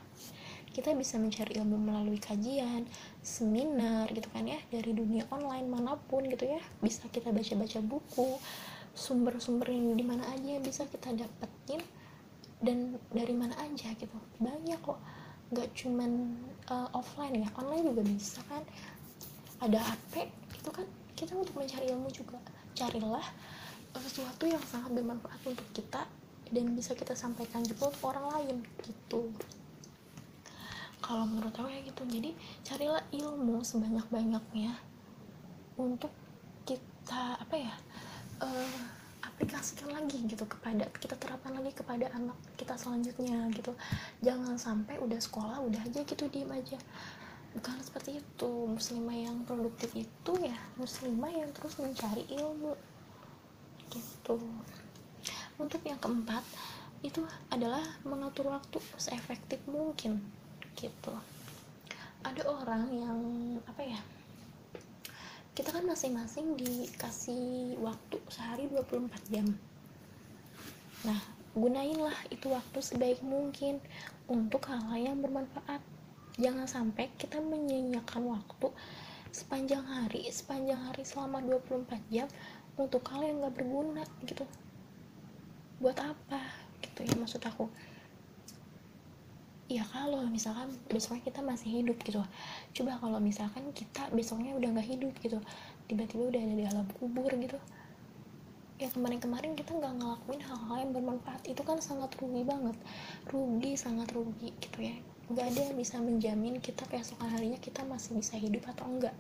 kita 0.69 0.93
bisa 0.95 1.17
mencari 1.17 1.59
ilmu 1.59 1.81
melalui 1.81 2.21
kajian 2.21 2.85
seminar 3.25 4.07
gitu 4.12 4.28
kan 4.31 4.45
ya 4.45 4.61
dari 4.69 4.93
dunia 4.93 5.25
online 5.33 5.67
mana 5.67 5.97
pun 5.97 6.26
gitu 6.28 6.45
ya. 6.45 6.61
Bisa 6.83 7.07
kita 7.09 7.31
baca-baca 7.31 7.78
buku 7.83 8.38
sumber-sumber 8.93 9.71
yang 9.71 9.95
di 9.95 10.05
mana 10.07 10.26
aja 10.35 10.59
bisa 10.59 10.87
kita 10.90 11.14
dapetin 11.14 11.83
dan 12.62 12.99
dari 13.14 13.35
mana 13.35 13.55
aja 13.62 13.95
gitu. 13.97 14.19
Banyak 14.43 14.81
kok. 14.83 14.99
Nggak 15.49 15.69
cuman 15.73 16.11
uh, 16.69 16.88
offline 16.93 17.40
ya 17.40 17.49
online 17.57 17.95
juga 17.95 18.02
bisa 18.05 18.40
kan. 18.50 18.62
Ada 19.59 19.83
HP 19.83 20.31
itu 20.55 20.71
kan 20.71 20.87
kita 21.19 21.33
untuk 21.35 21.57
mencari 21.57 21.90
ilmu 21.90 22.11
juga. 22.12 22.38
Carilah 22.76 23.26
uh, 23.97 24.02
sesuatu 24.05 24.45
yang 24.47 24.62
sangat 24.69 24.95
bermanfaat 24.95 25.40
untuk 25.49 25.67
kita 25.75 26.07
dan 26.49 26.73
bisa 26.73 26.97
kita 26.97 27.12
sampaikan 27.12 27.61
juga 27.64 27.93
ke 27.93 28.02
orang 28.05 28.26
lain 28.37 28.57
gitu. 28.85 29.28
Kalau 30.99 31.25
menurut 31.25 31.55
aku 31.57 31.69
ya 31.71 31.81
gitu. 31.85 32.02
Jadi 32.05 32.31
carilah 32.64 33.02
ilmu 33.12 33.64
sebanyak 33.64 34.05
banyaknya 34.12 34.76
untuk 35.78 36.12
kita 36.69 37.40
apa 37.40 37.57
ya 37.57 37.75
uh, 38.45 38.81
aplikasikan 39.25 39.95
lagi 39.95 40.19
gitu 40.26 40.45
kepada 40.45 40.85
kita 40.99 41.14
terapkan 41.17 41.55
lagi 41.55 41.73
kepada 41.73 42.11
anak 42.12 42.37
kita 42.59 42.75
selanjutnya 42.76 43.49
gitu. 43.55 43.73
Jangan 44.21 44.59
sampai 44.59 44.99
udah 45.00 45.17
sekolah 45.17 45.62
udah 45.64 45.81
aja 45.85 46.02
gitu 46.05 46.28
diem 46.28 46.50
aja. 46.50 46.76
Bukan 47.57 47.81
seperti 47.81 48.21
itu. 48.21 48.50
Muslimah 48.69 49.17
yang 49.17 49.37
produktif 49.49 49.95
itu 49.97 50.33
ya 50.43 50.57
muslimah 50.76 51.33
yang 51.33 51.49
terus 51.57 51.78
mencari 51.81 52.26
ilmu 52.28 52.76
gitu 53.88 54.37
untuk 55.59 55.83
yang 55.83 55.99
keempat 55.99 56.43
itu 57.03 57.23
adalah 57.50 57.83
mengatur 58.03 58.50
waktu 58.50 58.79
seefektif 58.99 59.62
mungkin 59.71 60.19
gitu. 60.75 61.15
Ada 62.27 62.43
orang 62.47 62.91
yang 62.95 63.19
apa 63.67 63.83
ya 63.83 64.00
kita 65.55 65.75
kan 65.75 65.83
masing-masing 65.87 66.55
dikasih 66.55 67.75
waktu 67.83 68.17
sehari 68.31 68.71
24 68.71 69.11
jam. 69.35 69.47
Nah 71.03 71.19
gunainlah 71.55 72.15
itu 72.31 72.47
waktu 72.50 72.79
sebaik 72.79 73.19
mungkin 73.27 73.83
untuk 74.31 74.67
hal-hal 74.71 75.15
yang 75.15 75.19
bermanfaat. 75.19 75.83
Jangan 76.38 76.71
sampai 76.71 77.11
kita 77.19 77.43
menyanyiakan 77.43 78.31
waktu 78.31 78.71
sepanjang 79.35 79.83
hari 79.83 80.31
sepanjang 80.31 80.79
hari 80.79 81.03
selama 81.03 81.43
24 81.43 81.99
jam 82.15 82.31
untuk 82.79 83.03
hal 83.11 83.27
yang 83.27 83.43
gak 83.43 83.59
berguna 83.59 84.07
gitu 84.25 84.47
buat 85.78 85.99
apa? 85.99 86.42
Gitu 86.82 87.06
ya 87.06 87.14
maksud 87.18 87.42
aku. 87.42 87.70
Ya 89.68 89.85
kalau 89.92 90.25
misalkan 90.32 90.73
besoknya 90.88 91.28
kita 91.28 91.40
masih 91.44 91.82
hidup 91.82 92.00
gitu. 92.02 92.25
Coba 92.73 92.97
kalau 92.97 93.20
misalkan 93.20 93.68
kita 93.76 94.08
besoknya 94.16 94.56
udah 94.56 94.68
nggak 94.73 94.88
hidup 94.88 95.12
gitu 95.20 95.38
tiba-tiba 95.88 96.28
udah 96.28 96.40
ada 96.40 96.54
di 96.56 96.64
alam 96.68 96.87
kubur 96.97 97.28
gitu. 97.32 97.56
Ya 98.78 98.88
kemarin-kemarin 98.94 99.58
kita 99.58 99.75
nggak 99.75 99.99
ngelakuin 100.00 100.40
hal-hal 100.40 100.76
yang 100.80 100.92
bermanfaat. 100.94 101.42
Itu 101.44 101.66
kan 101.66 101.82
sangat 101.85 102.14
rugi 102.16 102.47
banget. 102.47 102.76
Rugi 103.28 103.73
sangat 103.76 104.08
rugi 104.14 104.54
gitu 104.56 104.78
ya. 104.80 104.97
Nggak 105.28 105.47
ada 105.52 105.61
yang 105.68 105.76
bisa 105.76 105.97
menjamin 106.00 106.54
kita 106.64 106.88
keesokan 106.88 107.28
harinya 107.28 107.61
kita 107.61 107.85
masih 107.85 108.16
bisa 108.16 108.40
hidup 108.40 108.64
atau 108.73 108.88
enggak 108.88 109.16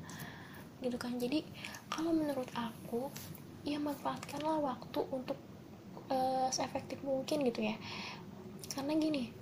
gitu 0.80 0.96
kan. 0.96 1.12
Jadi 1.18 1.42
kalau 1.90 2.14
menurut 2.14 2.48
aku 2.54 3.10
ya 3.66 3.82
manfaatkanlah 3.82 4.62
waktu 4.62 5.00
untuk 5.10 5.36
uh, 6.12 6.48
seefektif 6.52 7.00
mungkin 7.04 7.44
gitu 7.46 7.64
ya 7.64 7.76
karena 8.74 8.94
gini 8.96 9.32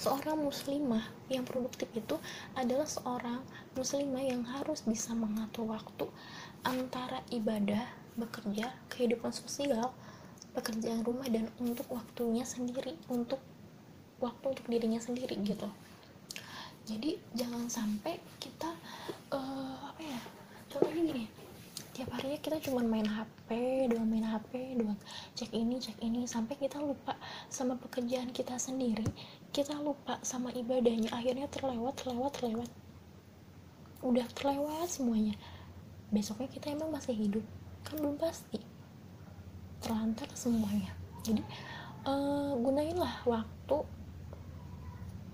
seorang 0.00 0.40
muslimah 0.40 1.04
yang 1.28 1.44
produktif 1.44 1.92
itu 1.92 2.16
adalah 2.56 2.88
seorang 2.88 3.44
muslimah 3.76 4.24
yang 4.24 4.40
harus 4.48 4.80
bisa 4.88 5.12
mengatur 5.12 5.68
waktu 5.68 6.08
antara 6.64 7.20
ibadah, 7.28 7.84
bekerja, 8.16 8.72
kehidupan 8.88 9.28
sosial, 9.28 9.92
pekerjaan 10.56 11.04
rumah 11.04 11.28
dan 11.28 11.52
untuk 11.60 11.84
waktunya 11.92 12.48
sendiri, 12.48 12.96
untuk 13.12 13.44
waktu 14.24 14.56
untuk 14.56 14.66
dirinya 14.72 15.00
sendiri 15.00 15.36
gitu. 15.44 15.68
Jadi 16.88 17.20
jangan 17.36 17.68
sampai 17.68 18.24
kita 18.40 18.72
uh, 19.36 19.92
apa 19.92 20.00
ya? 20.00 20.20
Contohnya 20.72 21.02
gini, 21.12 21.24
tiap 22.00 22.16
harinya 22.16 22.40
kita 22.40 22.56
cuma 22.64 22.80
main 22.80 23.04
HP 23.04 23.52
doang 23.92 24.08
main 24.08 24.24
HP 24.24 24.72
doang. 24.80 24.96
Cek 25.36 25.52
ini 25.52 25.76
cek 25.76 26.00
ini 26.00 26.24
sampai 26.24 26.56
kita 26.56 26.80
lupa 26.80 27.12
sama 27.52 27.76
pekerjaan 27.76 28.32
kita 28.32 28.56
sendiri. 28.56 29.04
Kita 29.52 29.76
lupa 29.76 30.16
sama 30.24 30.48
ibadahnya. 30.56 31.12
Akhirnya 31.12 31.44
terlewat 31.52 32.00
terlewat 32.00 32.40
terlewat. 32.40 32.72
Udah 34.00 34.24
terlewat 34.32 34.88
semuanya. 34.88 35.36
Besoknya 36.08 36.48
kita 36.48 36.72
emang 36.72 36.88
masih 36.88 37.12
hidup? 37.12 37.44
Kan 37.84 38.00
belum 38.00 38.16
pasti. 38.16 38.64
Terlantar 39.84 40.32
semuanya. 40.32 40.96
Jadi 41.20 41.44
uh, 42.08 42.56
gunainlah 42.56 43.28
waktu 43.28 43.76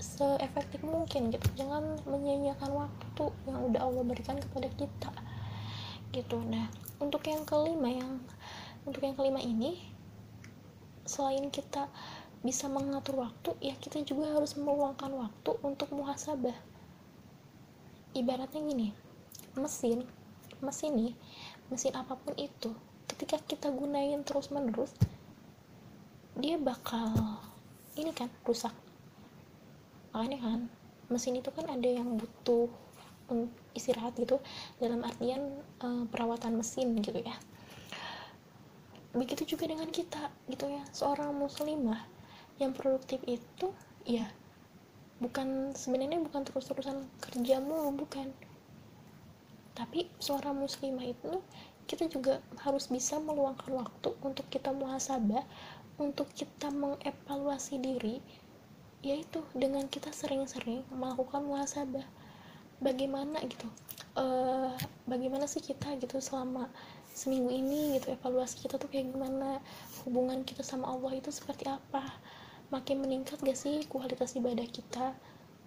seefektif 0.02 0.82
mungkin 0.82 1.30
gitu. 1.30 1.46
Jangan 1.54 2.02
menyanyiakan 2.10 2.74
waktu 2.74 3.24
yang 3.46 3.70
udah 3.70 3.86
Allah 3.86 4.02
berikan 4.02 4.34
kepada 4.42 4.66
kita 4.74 5.14
gitu. 6.12 6.38
Nah 6.42 6.68
untuk 7.02 7.24
yang 7.26 7.42
kelima 7.42 7.88
yang 7.90 8.20
untuk 8.86 9.02
yang 9.02 9.16
kelima 9.18 9.42
ini 9.42 9.82
selain 11.06 11.50
kita 11.50 11.86
bisa 12.42 12.70
mengatur 12.70 13.26
waktu 13.26 13.54
ya 13.58 13.74
kita 13.78 14.02
juga 14.06 14.34
harus 14.34 14.54
meluangkan 14.54 15.10
waktu 15.14 15.50
untuk 15.66 15.90
muhasabah. 15.90 16.54
Ibaratnya 18.14 18.62
gini 18.62 18.88
mesin 19.56 20.04
mesin 20.60 20.92
nih 20.96 21.14
mesin 21.68 21.92
apa 21.96 22.16
pun 22.16 22.32
itu 22.36 22.72
ketika 23.08 23.40
kita 23.44 23.68
gunain 23.72 24.24
terus 24.24 24.48
menerus 24.48 24.92
dia 26.36 26.60
bakal 26.60 27.40
ini 27.96 28.12
kan 28.12 28.28
rusak. 28.44 28.72
Makanya 30.12 30.38
kan 30.44 30.60
mesin 31.08 31.40
itu 31.40 31.48
kan 31.48 31.64
ada 31.68 31.88
yang 31.88 32.20
butuh 32.20 32.68
istirahat 33.74 34.14
gitu 34.16 34.38
dalam 34.78 35.02
artian 35.02 35.60
uh, 35.82 36.04
perawatan 36.08 36.56
mesin 36.58 36.96
gitu 37.02 37.20
ya. 37.20 37.36
Begitu 39.16 39.56
juga 39.56 39.70
dengan 39.70 39.88
kita 39.90 40.30
gitu 40.50 40.68
ya 40.68 40.82
seorang 40.92 41.32
muslimah 41.32 42.04
yang 42.60 42.72
produktif 42.72 43.20
itu 43.28 43.72
ya 44.04 44.28
bukan 45.20 45.72
sebenarnya 45.72 46.20
bukan 46.20 46.44
terus-terusan 46.44 47.04
kerja 47.20 47.58
mulu 47.58 48.06
bukan. 48.06 48.30
Tapi 49.76 50.08
seorang 50.20 50.56
muslimah 50.56 51.04
itu 51.04 51.40
kita 51.86 52.10
juga 52.10 52.42
harus 52.66 52.90
bisa 52.90 53.20
meluangkan 53.22 53.70
waktu 53.70 54.10
untuk 54.24 54.46
kita 54.50 54.74
muhasabah 54.74 55.44
untuk 55.96 56.28
kita 56.36 56.68
mengevaluasi 56.68 57.80
diri 57.80 58.18
yaitu 59.06 59.40
dengan 59.54 59.86
kita 59.86 60.10
sering-sering 60.10 60.82
melakukan 60.90 61.46
muhasabah 61.46 62.04
bagaimana 62.80 63.40
gitu 63.44 63.68
uh, 64.16 64.72
bagaimana 65.08 65.48
sih 65.48 65.64
kita 65.64 65.96
gitu 66.00 66.20
selama 66.20 66.68
seminggu 67.16 67.48
ini 67.48 67.96
gitu 67.96 68.12
evaluasi 68.12 68.60
kita 68.60 68.76
tuh 68.76 68.88
kayak 68.92 69.08
gimana 69.12 69.60
hubungan 70.04 70.44
kita 70.44 70.60
sama 70.60 70.92
Allah 70.92 71.16
itu 71.16 71.32
seperti 71.32 71.64
apa 71.64 72.04
makin 72.68 73.00
meningkat 73.00 73.40
gak 73.40 73.56
sih 73.56 73.86
kualitas 73.88 74.36
ibadah 74.36 74.66
kita 74.68 75.16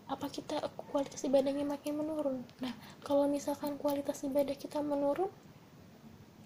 apa 0.09 0.25
kita 0.25 0.57
kualitas 0.89 1.21
ibadahnya 1.21 1.61
makin 1.69 2.01
menurun? 2.01 2.41
Nah 2.65 2.73
kalau 3.05 3.29
misalkan 3.29 3.77
kualitas 3.77 4.25
ibadah 4.25 4.57
kita 4.57 4.81
menurun 4.81 5.29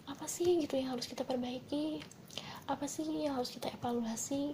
apa 0.03 0.27
sih 0.27 0.59
gitu 0.59 0.75
yang 0.75 0.91
harus 0.91 1.07
kita 1.07 1.23
perbaiki? 1.23 2.03
Apa 2.67 2.91
sih 2.91 3.07
yang 3.07 3.39
harus 3.39 3.55
kita 3.55 3.71
evaluasi? 3.71 4.51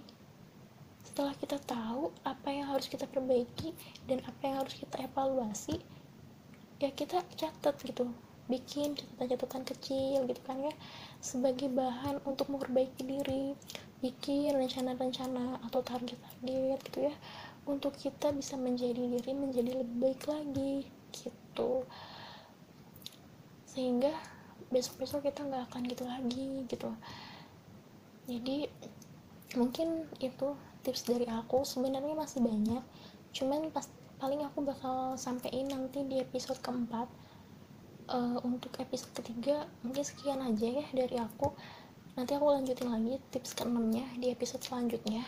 Setelah 1.02 1.34
kita 1.34 1.58
tahu 1.66 2.14
apa 2.22 2.48
yang 2.54 2.70
harus 2.70 2.86
kita 2.86 3.10
perbaiki 3.10 3.74
dan 4.06 4.22
apa 4.22 4.42
yang 4.46 4.56
harus 4.62 4.78
kita 4.78 5.02
evaluasi 5.02 5.82
ya 6.80 6.90
kita 6.96 7.20
catat 7.36 7.76
gitu 7.84 8.08
bikin 8.50 8.98
catatan-catatan 8.98 9.62
kecil 9.62 10.26
gitu 10.26 10.40
kan 10.42 10.58
ya 10.58 10.74
sebagai 11.22 11.70
bahan 11.70 12.18
untuk 12.26 12.50
memperbaiki 12.50 13.06
diri 13.06 13.54
bikin 14.02 14.56
rencana-rencana 14.58 15.60
atau 15.68 15.84
target-target 15.86 16.80
gitu 16.90 16.98
ya 17.06 17.14
untuk 17.68 17.94
kita 17.94 18.32
bisa 18.32 18.56
menjadi 18.56 18.96
diri 18.96 19.32
menjadi 19.36 19.84
lebih 19.84 19.96
baik 20.00 20.22
lagi 20.26 20.88
gitu. 21.14 21.84
Sehingga 23.68 24.10
besok-besok 24.72 25.30
kita 25.30 25.46
nggak 25.46 25.70
akan 25.70 25.82
gitu 25.86 26.04
lagi 26.08 26.66
gitu. 26.66 26.90
Jadi 28.26 28.66
mungkin 29.54 30.08
itu 30.18 30.56
tips 30.82 31.06
dari 31.06 31.26
aku. 31.28 31.62
Sebenarnya 31.62 32.16
masih 32.16 32.40
banyak 32.42 32.82
cuman 33.30 33.70
pas 33.70 33.86
paling 34.20 34.44
aku 34.44 34.60
bakal 34.60 35.16
sampein 35.16 35.64
nanti 35.64 36.04
di 36.04 36.20
episode 36.20 36.60
keempat 36.60 37.08
uh, 38.12 38.36
untuk 38.44 38.76
episode 38.76 39.16
ketiga 39.16 39.64
mungkin 39.80 40.04
sekian 40.04 40.44
aja 40.44 40.68
ya 40.68 40.84
dari 40.92 41.16
aku. 41.16 41.56
Nanti 42.20 42.36
aku 42.36 42.52
lanjutin 42.52 42.92
lagi 42.92 43.16
tips 43.32 43.56
keenamnya 43.56 44.04
di 44.20 44.28
episode 44.28 44.60
selanjutnya. 44.60 45.24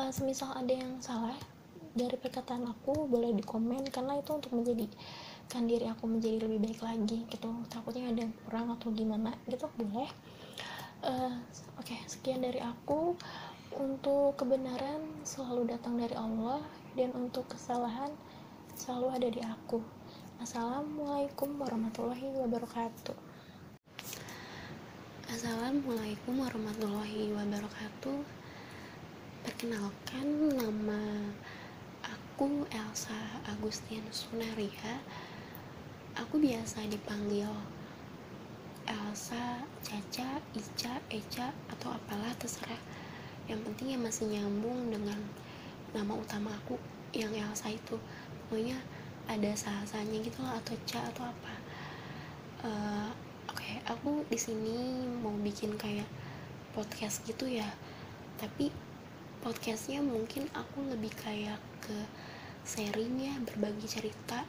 Uh, 0.00 0.08
semisal 0.08 0.56
ada 0.56 0.72
yang 0.72 0.96
salah 1.04 1.36
dari 1.92 2.16
perkataan 2.16 2.64
aku 2.64 3.04
boleh 3.04 3.36
di 3.36 3.44
komen 3.44 3.84
karena 3.92 4.16
itu 4.16 4.32
untuk 4.32 4.56
menjadikan 4.56 5.68
diri 5.68 5.84
aku 5.84 6.08
menjadi 6.08 6.48
lebih 6.48 6.64
baik 6.64 6.80
lagi 6.80 7.28
gitu. 7.28 7.50
Takutnya 7.68 8.08
ada 8.08 8.24
yang 8.24 8.32
kurang 8.48 8.72
atau 8.72 8.88
gimana 8.88 9.36
gitu 9.44 9.68
boleh. 9.76 10.08
Uh, 11.04 11.36
oke 11.76 11.84
okay, 11.84 12.00
sekian 12.08 12.40
dari 12.40 12.64
aku. 12.64 13.12
Untuk 13.72 14.36
kebenaran 14.36 15.24
selalu 15.24 15.72
datang 15.72 15.96
dari 15.96 16.12
Allah 16.12 16.60
dan 16.92 17.08
untuk 17.16 17.48
kesalahan 17.48 18.12
selalu 18.76 19.08
ada 19.16 19.28
di 19.32 19.40
aku. 19.40 19.80
Assalamualaikum 20.36 21.56
warahmatullahi 21.56 22.28
wabarakatuh. 22.36 23.16
Assalamualaikum 25.32 26.36
warahmatullahi 26.36 27.32
wabarakatuh. 27.32 28.20
Perkenalkan 29.48 30.26
nama 30.52 31.32
aku 32.04 32.68
Elsa 32.68 33.40
Agustin 33.48 34.04
Sunaria. 34.12 35.00
Aku 36.20 36.36
biasa 36.36 36.84
dipanggil 36.92 37.48
Elsa, 38.84 39.64
Caca, 39.80 40.44
Ica, 40.52 41.00
Eca 41.08 41.56
atau 41.72 41.96
apalah 41.96 42.36
terserah. 42.36 42.82
Yang 43.48 43.72
penting 43.72 43.96
ya 43.96 43.98
masih 43.98 44.26
nyambung 44.28 44.92
dengan 44.92 45.16
nama 45.92 46.12
utama 46.16 46.52
aku 46.56 46.76
yang 47.12 47.32
Elsa 47.36 47.68
itu. 47.68 47.96
Pokoknya 48.48 48.76
ada 49.28 49.52
sahasanya 49.54 50.18
gitu 50.24 50.40
lah 50.42 50.58
atau 50.58 50.76
ca 50.88 51.00
atau 51.12 51.24
apa. 51.28 51.54
Uh, 52.62 53.10
oke 53.52 53.58
okay, 53.58 53.76
aku 53.86 54.24
di 54.28 54.38
sini 54.40 55.06
mau 55.20 55.34
bikin 55.40 55.76
kayak 55.76 56.08
podcast 56.72 57.22
gitu 57.28 57.46
ya. 57.46 57.68
Tapi 58.40 58.72
podcastnya 59.44 60.00
mungkin 60.02 60.48
aku 60.56 60.82
lebih 60.88 61.12
kayak 61.14 61.60
ke 61.84 61.96
sharing 62.64 63.20
ya 63.20 63.34
berbagi 63.44 63.86
cerita. 63.86 64.44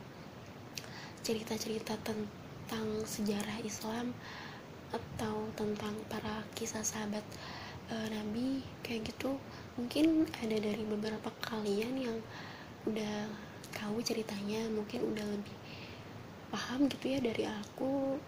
Cerita-cerita 1.23 1.95
tentang 2.03 2.87
sejarah 3.07 3.63
Islam 3.63 4.11
atau 4.93 5.49
tentang 5.57 5.95
para 6.05 6.45
kisah 6.53 6.85
sahabat 6.85 7.25
e, 7.89 7.95
Nabi 8.13 8.61
kayak 8.85 9.09
gitu 9.09 9.33
mungkin 9.73 10.29
ada 10.37 10.57
dari 10.57 10.83
beberapa 10.85 11.29
kalian 11.41 11.93
yang 11.97 12.17
udah 12.85 13.25
tahu 13.73 14.03
ceritanya 14.05 14.69
mungkin 14.69 15.01
udah 15.13 15.25
lebih 15.25 15.55
paham 16.53 16.85
gitu 16.85 17.17
ya 17.17 17.19
dari 17.23 17.49
aku 17.49 18.21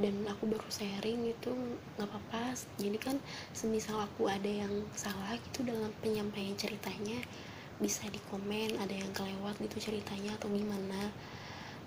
dan 0.00 0.24
aku 0.28 0.48
baru 0.48 0.68
sharing 0.72 1.28
itu 1.28 1.52
nggak 1.96 2.08
apa-apa. 2.08 2.56
Jadi 2.80 2.98
kan 3.00 3.16
semisal 3.52 4.00
aku 4.00 4.28
ada 4.28 4.48
yang 4.48 4.72
salah 4.96 5.36
gitu 5.36 5.64
dalam 5.64 5.92
penyampaian 6.00 6.56
ceritanya 6.56 7.20
bisa 7.80 8.04
di 8.12 8.20
komen 8.28 8.76
ada 8.76 8.92
yang 8.92 9.08
kelewat 9.12 9.56
gitu 9.60 9.92
ceritanya 9.92 10.36
atau 10.40 10.48
gimana. 10.48 11.12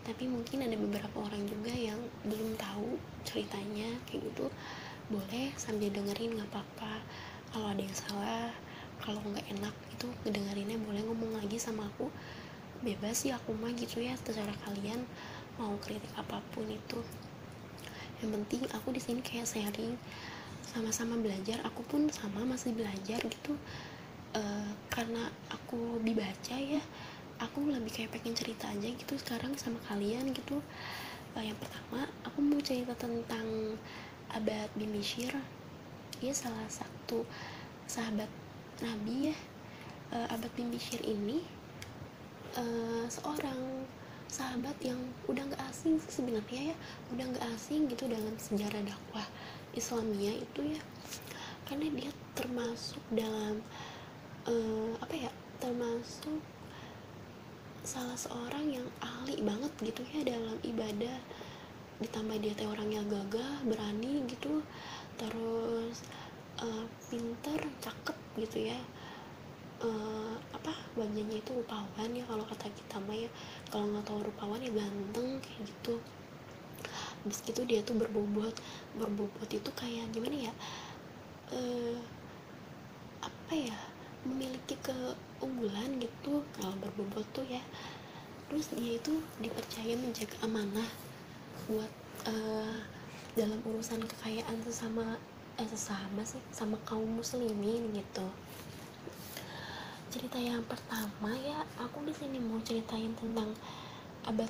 Tapi 0.06 0.30
mungkin 0.30 0.62
ada 0.66 0.76
beberapa 0.78 1.18
orang 1.26 1.48
juga 1.50 1.74
yang 1.74 1.98
belum 2.28 2.54
tahu 2.60 3.02
ceritanya 3.26 3.98
kayak 4.10 4.30
gitu. 4.30 4.50
Boleh 5.10 5.50
sambil 5.58 5.90
dengerin 5.90 6.38
nggak 6.38 6.50
apa-apa. 6.54 7.02
Kalau 7.54 7.70
ada 7.70 7.82
yang 7.82 7.98
salah 7.98 8.50
kalau 9.04 9.20
nggak 9.20 9.44
enak 9.52 9.76
itu 9.92 10.08
ngedengerinnya 10.24 10.80
boleh 10.80 11.04
ngomong 11.04 11.36
lagi 11.36 11.60
sama 11.60 11.92
aku. 11.92 12.08
Bebas 12.80 13.28
sih 13.28 13.36
aku 13.36 13.52
mah 13.52 13.76
gitu 13.76 14.00
ya 14.00 14.16
terserah 14.24 14.56
kalian 14.64 15.04
mau 15.60 15.76
kritik 15.84 16.10
apa 16.16 16.40
pun 16.56 16.64
itu. 16.72 17.00
Yang 18.24 18.30
penting 18.40 18.62
aku 18.72 18.96
di 18.96 19.02
sini 19.04 19.20
kayak 19.20 19.48
sharing 19.48 20.00
sama-sama 20.64 21.20
belajar. 21.20 21.60
Aku 21.68 21.84
pun 21.84 22.08
sama 22.08 22.48
masih 22.48 22.72
belajar 22.72 23.20
gitu. 23.28 23.60
Uh, 24.34 24.72
karena 24.90 25.30
aku 25.54 26.02
dibaca 26.02 26.58
ya 26.58 26.82
aku 27.38 27.70
lebih 27.70 27.94
kayak 27.94 28.18
pengen 28.18 28.34
cerita 28.34 28.66
aja 28.66 28.90
gitu 28.90 29.14
sekarang 29.20 29.54
sama 29.60 29.78
kalian 29.86 30.32
gitu. 30.32 30.64
Uh, 31.36 31.44
yang 31.44 31.60
pertama 31.60 32.08
aku 32.26 32.40
mau 32.40 32.58
cerita 32.64 32.96
tentang 32.98 33.78
Abad 34.34 34.74
bin 34.74 34.90
Bishir 34.90 35.30
dia 36.18 36.34
salah 36.34 36.66
satu 36.72 37.28
sahabat 37.86 38.32
Nabi 38.84 39.32
ya 39.32 39.38
uh, 40.12 40.28
Abad 40.36 40.52
bin 40.60 40.70
Bishir 40.70 41.00
ini 41.02 41.40
uh, 42.60 43.08
seorang 43.08 43.88
sahabat 44.28 44.74
yang 44.82 44.98
udah 45.30 45.46
nggak 45.46 45.64
asing 45.70 46.02
sebenarnya 46.10 46.74
ya 46.74 46.76
udah 47.14 47.26
nggak 47.32 47.46
asing 47.54 47.86
gitu 47.86 48.10
dalam 48.10 48.34
sejarah 48.36 48.82
dakwah 48.82 49.28
Islamia 49.78 50.34
itu 50.34 50.74
ya. 50.74 50.82
Karena 51.70 51.88
dia 51.94 52.12
termasuk 52.34 53.02
dalam 53.14 53.62
uh, 54.50 54.94
apa 55.00 55.16
ya 55.16 55.32
termasuk 55.62 56.42
salah 57.84 58.16
seorang 58.16 58.74
yang 58.80 58.88
ahli 59.06 59.38
banget 59.46 59.72
gitu 59.94 60.02
ya 60.14 60.22
dalam 60.26 60.58
ibadah. 60.66 61.18
Ditambah 62.02 62.38
dia 62.42 62.58
teh 62.58 62.66
orangnya 62.66 63.06
gagah 63.06 63.64
berani 63.70 64.26
gitu. 64.28 64.66
Terus 65.18 66.02
uh, 66.64 66.86
pinter 67.12 67.60
cakep 67.84 68.18
gitu 68.40 68.72
ya. 68.72 68.80
Uh, 69.84 70.40
apa 70.56 70.72
wajahnya 70.96 71.44
itu 71.44 71.52
rupawan 71.52 72.10
ya 72.16 72.24
kalau 72.24 72.48
kata 72.48 72.72
kita 72.72 72.98
mah 73.04 73.18
ya. 73.18 73.30
Kalau 73.68 73.86
nggak 73.92 74.06
tahu 74.08 74.20
rupawan 74.24 74.64
ya 74.64 74.72
ganteng 74.72 75.44
kayak 75.44 75.62
gitu. 75.68 76.00
Habis 77.24 77.40
gitu 77.44 77.62
dia 77.68 77.84
tuh 77.84 78.00
berbobot. 78.00 78.56
Berbobot 78.96 79.50
itu 79.52 79.70
kayak 79.76 80.08
gimana 80.16 80.50
ya? 80.50 80.54
Uh, 81.52 82.00
apa 83.20 83.54
ya? 83.54 83.78
Memiliki 84.24 84.80
keunggulan 84.80 86.00
gitu 86.00 86.48
kalau 86.56 86.76
berbobot 86.80 87.28
tuh 87.36 87.44
ya. 87.46 87.60
Terus 88.48 88.72
dia 88.72 88.96
itu 88.96 89.20
dipercaya 89.44 90.00
menjaga 90.00 90.38
amanah 90.48 90.88
buat 91.68 91.92
uh, 92.28 92.78
dalam 93.34 93.60
urusan 93.66 94.04
kekayaan 94.04 94.62
sesama 94.64 95.18
eh 95.54 95.70
sesama 95.70 96.26
sih 96.26 96.42
sama 96.50 96.82
kaum 96.82 97.22
muslimin 97.22 97.94
gitu. 97.94 98.26
Cerita 100.10 100.42
yang 100.42 100.66
pertama 100.66 101.30
ya 101.38 101.62
aku 101.78 102.02
di 102.10 102.14
sini 102.14 102.42
mau 102.42 102.58
ceritain 102.66 103.14
tentang 103.14 103.54
abad 104.26 104.50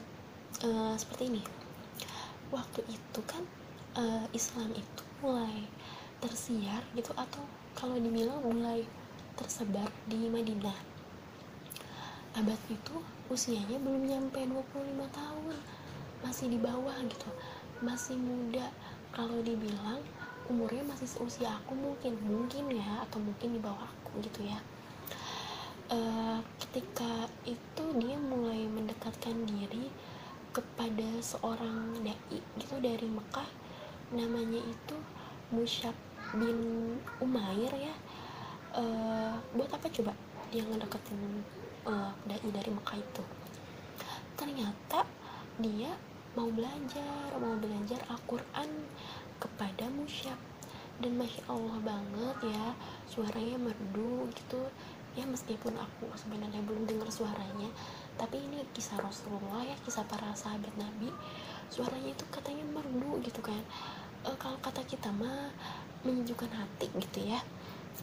uh, 0.64 0.96
seperti 0.96 1.28
ini. 1.28 1.44
Waktu 2.56 2.88
itu 2.88 3.20
kan 3.28 3.44
uh, 4.00 4.24
Islam 4.32 4.72
itu 4.72 5.04
mulai 5.20 5.68
tersiar 6.24 6.88
gitu 6.96 7.12
atau 7.20 7.44
kalau 7.76 8.00
dibilang 8.00 8.40
mulai 8.40 8.88
tersebar 9.36 9.92
di 10.08 10.32
Madinah. 10.32 10.78
Abad 12.40 12.60
itu 12.72 12.96
usianya 13.28 13.76
belum 13.76 14.08
nyampe 14.08 14.40
25 14.40 15.04
tahun 15.12 15.56
masih 16.24 16.48
di 16.48 16.60
bawah 16.64 16.96
gitu. 17.12 17.30
Masih 17.84 18.16
muda 18.16 18.72
kalau 19.12 19.44
dibilang 19.44 20.00
umurnya 20.52 20.84
masih 20.84 21.08
seusia 21.08 21.56
aku 21.64 21.76
mungkin 21.76 22.20
mungkin 22.24 22.68
ya 22.74 23.04
atau 23.08 23.20
mungkin 23.20 23.56
di 23.56 23.60
bawah 23.64 23.88
aku 23.88 24.20
gitu 24.24 24.44
ya. 24.48 24.60
Uh, 25.92 26.40
ketika 26.58 27.28
itu 27.46 27.84
dia 28.00 28.18
mulai 28.18 28.66
mendekatkan 28.66 29.46
diri 29.46 29.92
kepada 30.54 31.08
seorang 31.20 31.96
dai 32.02 32.40
gitu 32.60 32.76
dari 32.82 33.08
Mekah. 33.08 33.50
Namanya 34.14 34.62
itu 34.62 34.96
Musyab 35.54 35.96
bin 36.38 36.94
Umair 37.22 37.72
ya. 37.78 37.96
Uh, 38.74 39.38
buat 39.54 39.70
apa 39.70 39.86
coba 39.90 40.18
dia 40.50 40.66
ngedeketin 40.66 41.46
uh, 41.86 42.12
dai 42.26 42.48
dari 42.52 42.72
Mekah 42.74 42.98
itu? 43.00 43.24
Ternyata 44.34 45.06
dia 45.62 45.94
mau 46.34 46.50
belajar 46.50 47.30
mau 47.38 47.54
belajar 47.62 48.02
Al-Quran 48.10 48.70
kepada 49.44 49.92
Musyab 49.92 50.40
dan 51.04 51.20
masya 51.20 51.44
Allah 51.52 51.78
banget 51.84 52.38
ya 52.48 52.66
suaranya 53.12 53.60
merdu 53.60 54.32
gitu. 54.32 54.64
Ya 55.14 55.30
meskipun 55.30 55.78
aku 55.78 56.10
sebenarnya 56.18 56.66
belum 56.66 56.90
dengar 56.90 57.06
suaranya 57.12 57.70
tapi 58.14 58.38
ini 58.38 58.62
kisah 58.78 59.02
Rasulullah 59.02 59.66
ya 59.66 59.74
kisah 59.82 60.06
para 60.06 60.30
sahabat 60.34 60.74
Nabi. 60.78 61.10
Suaranya 61.70 62.14
itu 62.14 62.26
katanya 62.30 62.66
merdu 62.70 63.18
gitu 63.26 63.42
kan. 63.42 63.62
E, 64.22 64.30
kalau 64.38 64.58
kata 64.62 64.86
kita 64.86 65.10
mah 65.10 65.50
menyejukkan 66.06 66.50
hati 66.54 66.90
gitu 66.94 67.20
ya. 67.26 67.42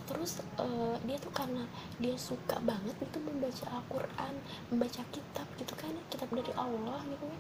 Terus 0.07 0.42
e, 0.59 0.66
dia 1.07 1.18
tuh 1.22 1.31
karena 1.31 1.62
dia 2.03 2.14
suka 2.18 2.59
banget 2.62 2.94
itu 2.98 3.18
membaca 3.22 3.64
Al-Quran 3.70 4.35
membaca 4.74 5.03
kitab 5.14 5.46
gitu 5.59 5.74
kan 5.79 5.94
kitab 6.11 6.29
dari 6.31 6.53
Allah 6.59 6.98
gitu 7.07 7.26
ya. 7.26 7.38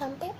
Sampai 0.00 0.32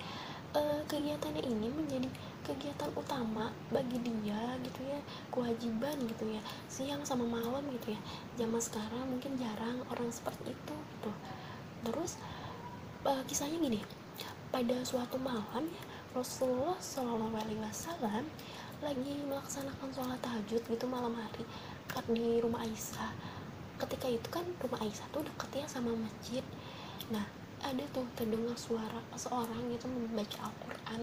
e, 0.57 0.61
kegiatannya 0.89 1.41
ini 1.45 1.69
menjadi 1.69 2.09
kegiatan 2.43 2.91
utama 2.93 3.49
bagi 3.71 3.97
dia 4.03 4.59
gitu 4.59 4.81
ya 4.83 4.99
kewajiban 5.31 5.95
gitu 6.05 6.27
ya 6.27 6.41
siang 6.67 7.01
sama 7.07 7.23
malam 7.23 7.63
gitu 7.71 7.95
ya. 7.95 8.01
Zaman 8.37 8.59
sekarang 8.59 9.03
mungkin 9.07 9.39
jarang 9.39 9.79
orang 9.89 10.11
seperti 10.11 10.51
itu 10.51 10.75
gitu. 10.75 11.11
Terus 11.87 12.19
uh, 13.07 13.23
kisahnya 13.27 13.59
gini 13.59 13.81
pada 14.53 14.77
suatu 14.85 15.17
malam 15.17 15.65
ya 15.65 15.83
Rasulullah 16.13 16.77
Shallallahu 16.77 17.33
Alaihi 17.33 17.57
Wasallam 17.57 18.29
lagi 18.85 19.13
melaksanakan 19.25 19.89
sholat 19.89 20.21
tahajud 20.21 20.61
gitu 20.61 20.85
malam 20.85 21.17
hari 21.17 21.41
di 22.13 22.37
rumah 22.37 22.61
Aisyah. 22.61 23.09
Ketika 23.81 24.05
itu 24.05 24.27
kan 24.29 24.45
rumah 24.61 24.77
Aisyah 24.85 25.09
tuh 25.09 25.25
deketnya 25.25 25.65
sama 25.65 25.89
masjid. 25.97 26.45
Nah 27.09 27.25
ada 27.63 27.81
tuh 27.95 28.05
terdengar 28.13 28.53
suara 28.53 29.01
seorang 29.17 29.73
itu 29.73 29.89
membaca 29.89 30.37
Al-Quran 30.45 31.01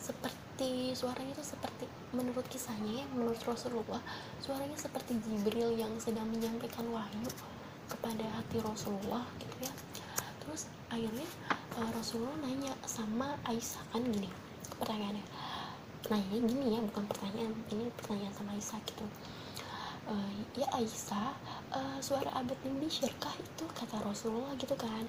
seperti 0.00 0.96
suaranya 0.96 1.36
itu 1.36 1.44
seperti 1.44 1.84
menurut 2.16 2.44
kisahnya 2.48 3.04
ya 3.04 3.06
menurut 3.12 3.38
Rasulullah 3.44 4.00
suaranya 4.40 4.76
seperti 4.76 5.20
Jibril 5.20 5.76
yang 5.76 5.92
sedang 6.00 6.26
menyampaikan 6.32 6.88
wahyu 6.88 7.28
kepada 7.90 8.24
hati 8.32 8.58
Rasulullah 8.64 9.24
gitu 9.36 9.56
ya. 9.60 9.72
Terus 10.40 10.70
akhirnya 10.88 11.28
uh, 11.76 11.90
Rasulullah 11.92 12.38
nanya 12.42 12.72
sama 12.88 13.36
Aisyah 13.44 13.84
kan 13.92 14.02
gini 14.02 14.30
pertanyaannya. 14.80 15.26
Nanya 16.08 16.38
gini 16.42 16.66
ya 16.74 16.80
bukan 16.80 17.04
pertanyaan 17.06 17.52
ini 17.70 17.92
pertanyaan 18.00 18.34
sama 18.34 18.50
Aisyah 18.56 18.80
gitu. 18.88 19.06
Uh, 20.08 20.32
ya 20.58 20.66
Aisyah 20.74 21.36
uh, 21.76 21.98
suara 22.02 22.30
abad 22.34 22.56
bin 22.64 22.80
Bishrkah 22.80 23.36
itu 23.36 23.64
kata 23.76 24.00
Rasulullah 24.02 24.56
gitu 24.56 24.74
kan. 24.74 25.04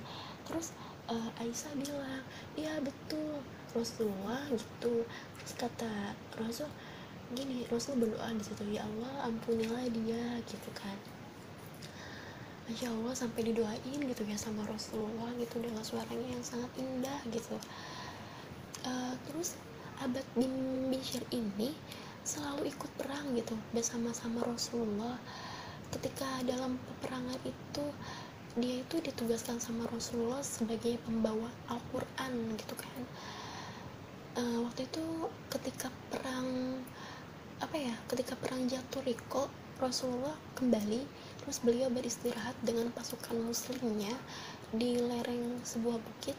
Terus 0.46 0.76
uh, 1.10 1.30
Aisyah 1.42 1.74
bilang 1.80 2.24
iya 2.60 2.78
betul. 2.84 3.42
Rasulullah 3.72 4.44
gitu. 4.52 5.08
Terus 5.40 5.54
kata 5.56 5.92
Rasul 6.36 6.68
gini 7.32 7.64
Rasul 7.72 8.04
berdoa 8.04 8.36
di 8.36 8.44
situ 8.44 8.68
ya 8.68 8.84
Allah 8.84 9.32
ampunilah 9.32 9.88
dia 9.88 10.38
gitu 10.44 10.70
kan. 10.76 10.98
Masya 12.68 12.88
Allah 12.92 13.16
sampai 13.16 13.52
didoain 13.52 14.00
gitu 14.00 14.24
ya 14.28 14.38
sama 14.40 14.64
Rasulullah 14.68 15.32
gitu 15.40 15.60
dengan 15.60 15.84
suaranya 15.84 16.28
yang 16.36 16.44
sangat 16.44 16.72
indah 16.80 17.20
gitu. 17.32 17.56
Uh, 18.84 19.16
terus 19.28 19.56
Abad 20.02 20.26
bin 20.34 20.52
Bishr 20.90 21.22
ini 21.30 21.72
selalu 22.26 22.70
ikut 22.70 22.92
perang 22.98 23.34
gitu 23.38 23.56
bersama-sama 23.72 24.44
Rasulullah. 24.46 25.16
Ketika 25.92 26.42
dalam 26.48 26.80
peperangan 26.80 27.40
itu 27.44 27.86
dia 28.60 28.84
itu 28.84 29.00
ditugaskan 29.00 29.64
sama 29.64 29.88
Rasulullah 29.88 30.44
sebagai 30.44 31.00
pembawa 31.08 31.48
Al-Quran 31.72 32.56
gitu 32.60 32.76
kan. 32.76 33.02
Uh, 34.36 34.68
waktu 34.68 34.88
itu 34.88 35.04
ketika 35.52 35.88
perang 36.12 36.80
apa 37.60 37.76
ya 37.78 37.94
ketika 38.12 38.34
perang 38.40 38.68
jatuh 38.68 39.04
Riko 39.04 39.48
Rasulullah 39.80 40.36
kembali 40.56 41.04
terus 41.44 41.60
beliau 41.64 41.88
beristirahat 41.92 42.56
dengan 42.64 42.92
pasukan 42.92 43.40
muslimnya 43.40 44.16
di 44.76 45.00
lereng 45.00 45.60
sebuah 45.64 46.00
bukit. 46.00 46.36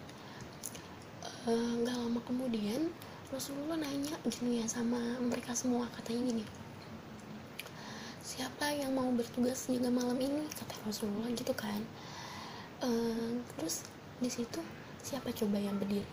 Eh, 1.49 1.73
nggak 1.81 1.97
uh, 1.97 2.01
lama 2.07 2.21
kemudian 2.29 2.93
Rasulullah 3.33 3.81
nanya 3.81 4.15
gini 4.29 4.61
ya 4.61 4.67
sama 4.69 5.01
mereka 5.19 5.57
semua 5.57 5.89
katanya 5.97 6.29
gini 6.31 6.62
siapa 8.33 8.73
yang 8.73 8.97
mau 8.97 9.13
bertugas 9.13 9.69
jaga 9.69 9.93
malam 9.93 10.17
ini? 10.17 10.49
Kata 10.57 10.73
Rasulullah 10.89 11.29
gitu 11.37 11.53
kan. 11.53 11.85
Uh, 12.81 13.37
terus 13.61 13.85
di 14.25 14.33
situ 14.33 14.57
siapa 15.05 15.29
coba 15.37 15.61
yang 15.61 15.77
berdiri? 15.77 16.09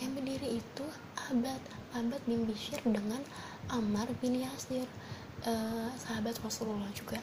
Yang 0.00 0.10
berdiri 0.16 0.48
itu 0.64 0.84
Abad. 1.28 1.60
Abad 1.92 2.22
bin 2.24 2.48
Bishir 2.48 2.80
dengan 2.88 3.20
Ammar 3.68 4.08
bin 4.24 4.40
Yasir. 4.40 4.88
Uh, 5.44 5.92
sahabat 6.00 6.40
Rasulullah 6.40 6.88
juga. 6.96 7.20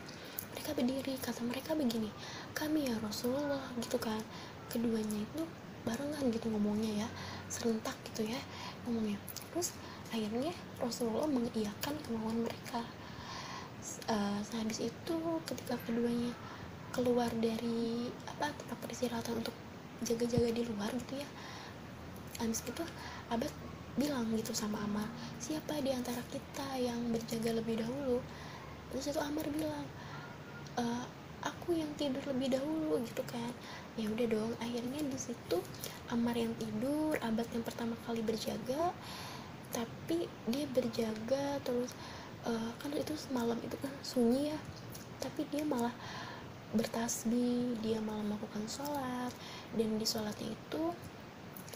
Mereka 0.54 0.78
berdiri. 0.78 1.18
Kata 1.18 1.42
mereka 1.42 1.74
begini 1.74 2.14
kami 2.54 2.94
ya 2.94 2.96
Rasulullah 3.02 3.66
gitu 3.82 3.98
kan. 3.98 4.22
Keduanya 4.70 5.26
itu 5.26 5.42
barengan 5.90 6.30
gitu 6.30 6.54
ngomongnya 6.54 7.02
ya. 7.02 7.08
Serentak 7.50 7.98
gitu 8.14 8.30
ya 8.30 8.38
ngomongnya. 8.86 9.18
Terus 9.50 9.74
akhirnya 10.14 10.54
Rasulullah 10.78 11.26
mengiyakan 11.26 11.98
kemauan 12.06 12.46
mereka 12.46 12.86
uh, 14.10 14.40
sehabis 14.46 14.90
itu 14.90 15.18
ketika 15.48 15.76
keduanya 15.84 16.32
keluar 16.94 17.30
dari 17.38 18.08
apa 18.30 18.54
tempat 18.54 18.78
peristirahatan 18.86 19.42
untuk 19.42 19.56
jaga-jaga 20.06 20.50
di 20.52 20.64
luar 20.68 20.92
gitu 20.94 21.18
ya 21.20 21.30
habis 22.42 22.66
itu 22.66 22.84
abad 23.30 23.50
bilang 23.94 24.26
gitu 24.34 24.58
sama 24.58 24.82
Amar 24.82 25.06
siapa 25.38 25.78
di 25.86 25.94
antara 25.94 26.18
kita 26.34 26.66
yang 26.82 26.98
berjaga 27.14 27.62
lebih 27.62 27.86
dahulu? 27.86 28.18
Terus 28.90 29.14
itu 29.14 29.20
Amar 29.22 29.46
bilang 29.54 29.86
e, 30.74 30.84
aku 31.46 31.78
yang 31.78 31.90
tidur 31.94 32.26
lebih 32.34 32.58
dahulu 32.58 32.98
gitu 33.06 33.22
kan. 33.30 33.54
Ya 33.94 34.10
udah 34.10 34.26
dong 34.26 34.52
akhirnya 34.58 34.98
di 34.98 35.20
situ 35.22 35.62
Amar 36.10 36.34
yang 36.34 36.58
tidur 36.58 37.22
abad 37.22 37.46
yang 37.54 37.62
pertama 37.62 37.94
kali 38.10 38.26
berjaga 38.26 38.90
tapi 39.74 40.30
dia 40.50 40.66
berjaga 40.70 41.62
terus 41.66 41.94
uh, 42.48 42.72
kan 42.80 42.92
itu 42.96 43.14
semalam 43.16 43.58
itu 43.64 43.76
kan 43.80 43.92
sunyi 44.04 44.52
ya. 44.52 44.60
Tapi 45.24 45.48
dia 45.52 45.64
malah 45.64 45.94
bertasbih 46.74 47.78
dia 47.86 48.02
malah 48.04 48.24
melakukan 48.24 48.66
sholat. 48.68 49.32
Dan 49.78 49.98
di 50.00 50.06
sholatnya 50.08 50.52
itu 50.52 50.84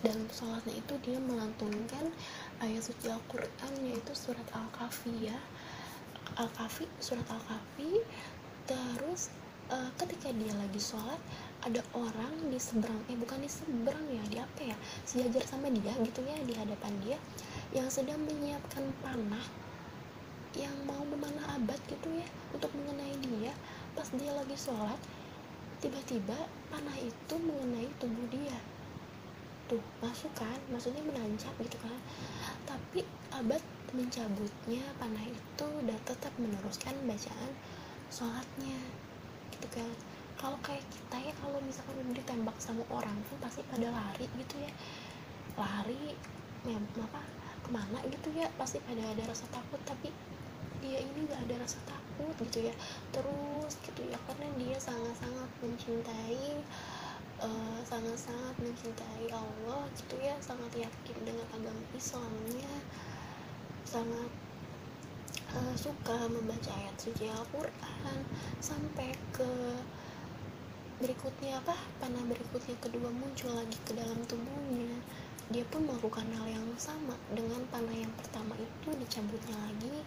dan 0.05 0.29
sholatnya 0.29 0.77
itu 0.77 0.93
dia 1.01 1.17
melantunkan 1.17 2.13
ayat 2.61 2.85
suci 2.85 3.09
Al-Quran 3.09 3.71
yaitu 3.81 4.13
surat 4.13 4.45
Al-Kahfi 4.53 5.31
ya. 5.33 5.37
Al-Kahfi 6.37 6.85
surat 7.01 7.25
Al-Kahfi. 7.29 8.03
Terus 8.67 9.31
uh, 9.71 9.89
ketika 9.95 10.29
dia 10.35 10.53
lagi 10.53 10.81
sholat 10.81 11.19
ada 11.65 11.81
orang 11.97 12.53
di 12.53 12.61
seberang 12.61 13.01
eh 13.09 13.17
bukan 13.17 13.41
di 13.41 13.49
seberang 13.49 14.05
ya 14.11 14.23
di 14.29 14.37
apa 14.37 14.61
ya? 14.61 14.77
Sejajar 15.07 15.43
sama 15.49 15.71
dia 15.73 15.95
gitu 16.03 16.21
ya 16.21 16.37
di 16.45 16.53
hadapan 16.53 16.93
dia 17.01 17.17
yang 17.73 17.89
sedang 17.89 18.21
menyiapkan 18.23 18.85
panah 19.01 19.66
yang 20.57 20.73
mau 20.89 21.05
memanah 21.05 21.53
abad 21.53 21.77
gitu 21.85 22.09
ya 22.17 22.25
untuk 22.49 22.73
mengenai 22.73 23.13
dia. 23.21 23.53
Pas 23.93 24.09
dia 24.09 24.33
lagi 24.33 24.57
sholat 24.57 24.97
tiba-tiba 25.77 26.33
panah 26.73 26.97
itu 26.97 27.35
mengenai 27.37 27.85
tubuh 28.01 28.25
dia. 28.33 28.57
Tuh 29.69 29.81
masuk 30.01 30.33
kan? 30.33 30.57
Maksudnya 30.73 31.05
menancap 31.05 31.53
gitu 31.61 31.77
kan? 31.77 31.93
Tapi 32.65 33.05
abad 33.29 33.61
mencabutnya 33.93 34.83
panah 34.97 35.25
itu 35.29 35.67
dan 35.85 35.99
tetap 36.03 36.33
meneruskan 36.41 36.97
bacaan 37.05 37.51
sholatnya 38.09 38.81
gitu 39.53 39.67
kan? 39.77 39.93
Kalau 40.37 40.57
kayak 40.65 40.85
kita 40.89 41.17
ya 41.29 41.33
kalau 41.37 41.61
misalkan 41.61 42.13
ditembak 42.13 42.57
sama 42.57 42.81
orang 42.89 43.17
kan 43.29 43.37
pasti 43.45 43.61
pada 43.69 43.93
lari 43.93 44.25
gitu 44.25 44.55
ya. 44.57 44.71
Lari 45.53 46.17
ya 46.65 46.77
apa 46.81 47.21
ke 47.61 47.69
mana 47.69 48.01
gitu 48.09 48.33
ya? 48.33 48.49
Pasti 48.57 48.81
pada 48.81 49.05
ada 49.05 49.23
rasa 49.29 49.45
takut 49.53 49.81
tapi 49.85 50.09
dia 50.81 50.99
ini 51.01 51.27
gak 51.27 51.41
ada 51.49 51.55
rasa 51.63 51.79
takut 51.85 52.33
gitu 52.47 52.67
ya. 52.67 52.73
Terus 53.13 53.73
gitu 53.83 54.01
ya 54.07 54.17
karena 54.29 54.47
dia 54.57 54.77
sangat-sangat 54.77 55.49
mencintai 55.61 56.61
uh, 57.41 57.79
sangat-sangat 57.85 58.55
mencintai 58.61 59.25
Allah 59.29 59.85
gitu 59.97 60.15
ya 60.21 60.33
sangat 60.41 60.89
yakin 60.89 61.17
dengan 61.21 61.45
agama 61.53 61.81
Islamnya 61.93 62.73
sangat 63.87 64.31
uh, 65.55 65.75
suka 65.77 66.27
membaca 66.27 66.71
ayat 66.75 66.95
suci 66.99 67.29
Al-Quran. 67.31 68.19
Sampai 68.59 69.15
ke 69.31 69.47
berikutnya 70.97 71.61
apa? 71.61 71.77
Panah 72.01 72.25
berikutnya 72.25 72.75
kedua 72.81 73.13
muncul 73.13 73.53
lagi 73.53 73.77
ke 73.85 73.93
dalam 73.93 74.17
tubuhnya. 74.25 74.97
Dia 75.47 75.63
pun 75.71 75.87
melakukan 75.87 76.27
hal 76.35 76.47
yang 76.51 76.67
sama 76.75 77.15
dengan 77.31 77.63
panah 77.71 77.95
yang 77.95 78.11
pertama 78.19 78.51
itu 78.59 78.89
dicabutnya 78.99 79.55
lagi 79.55 80.03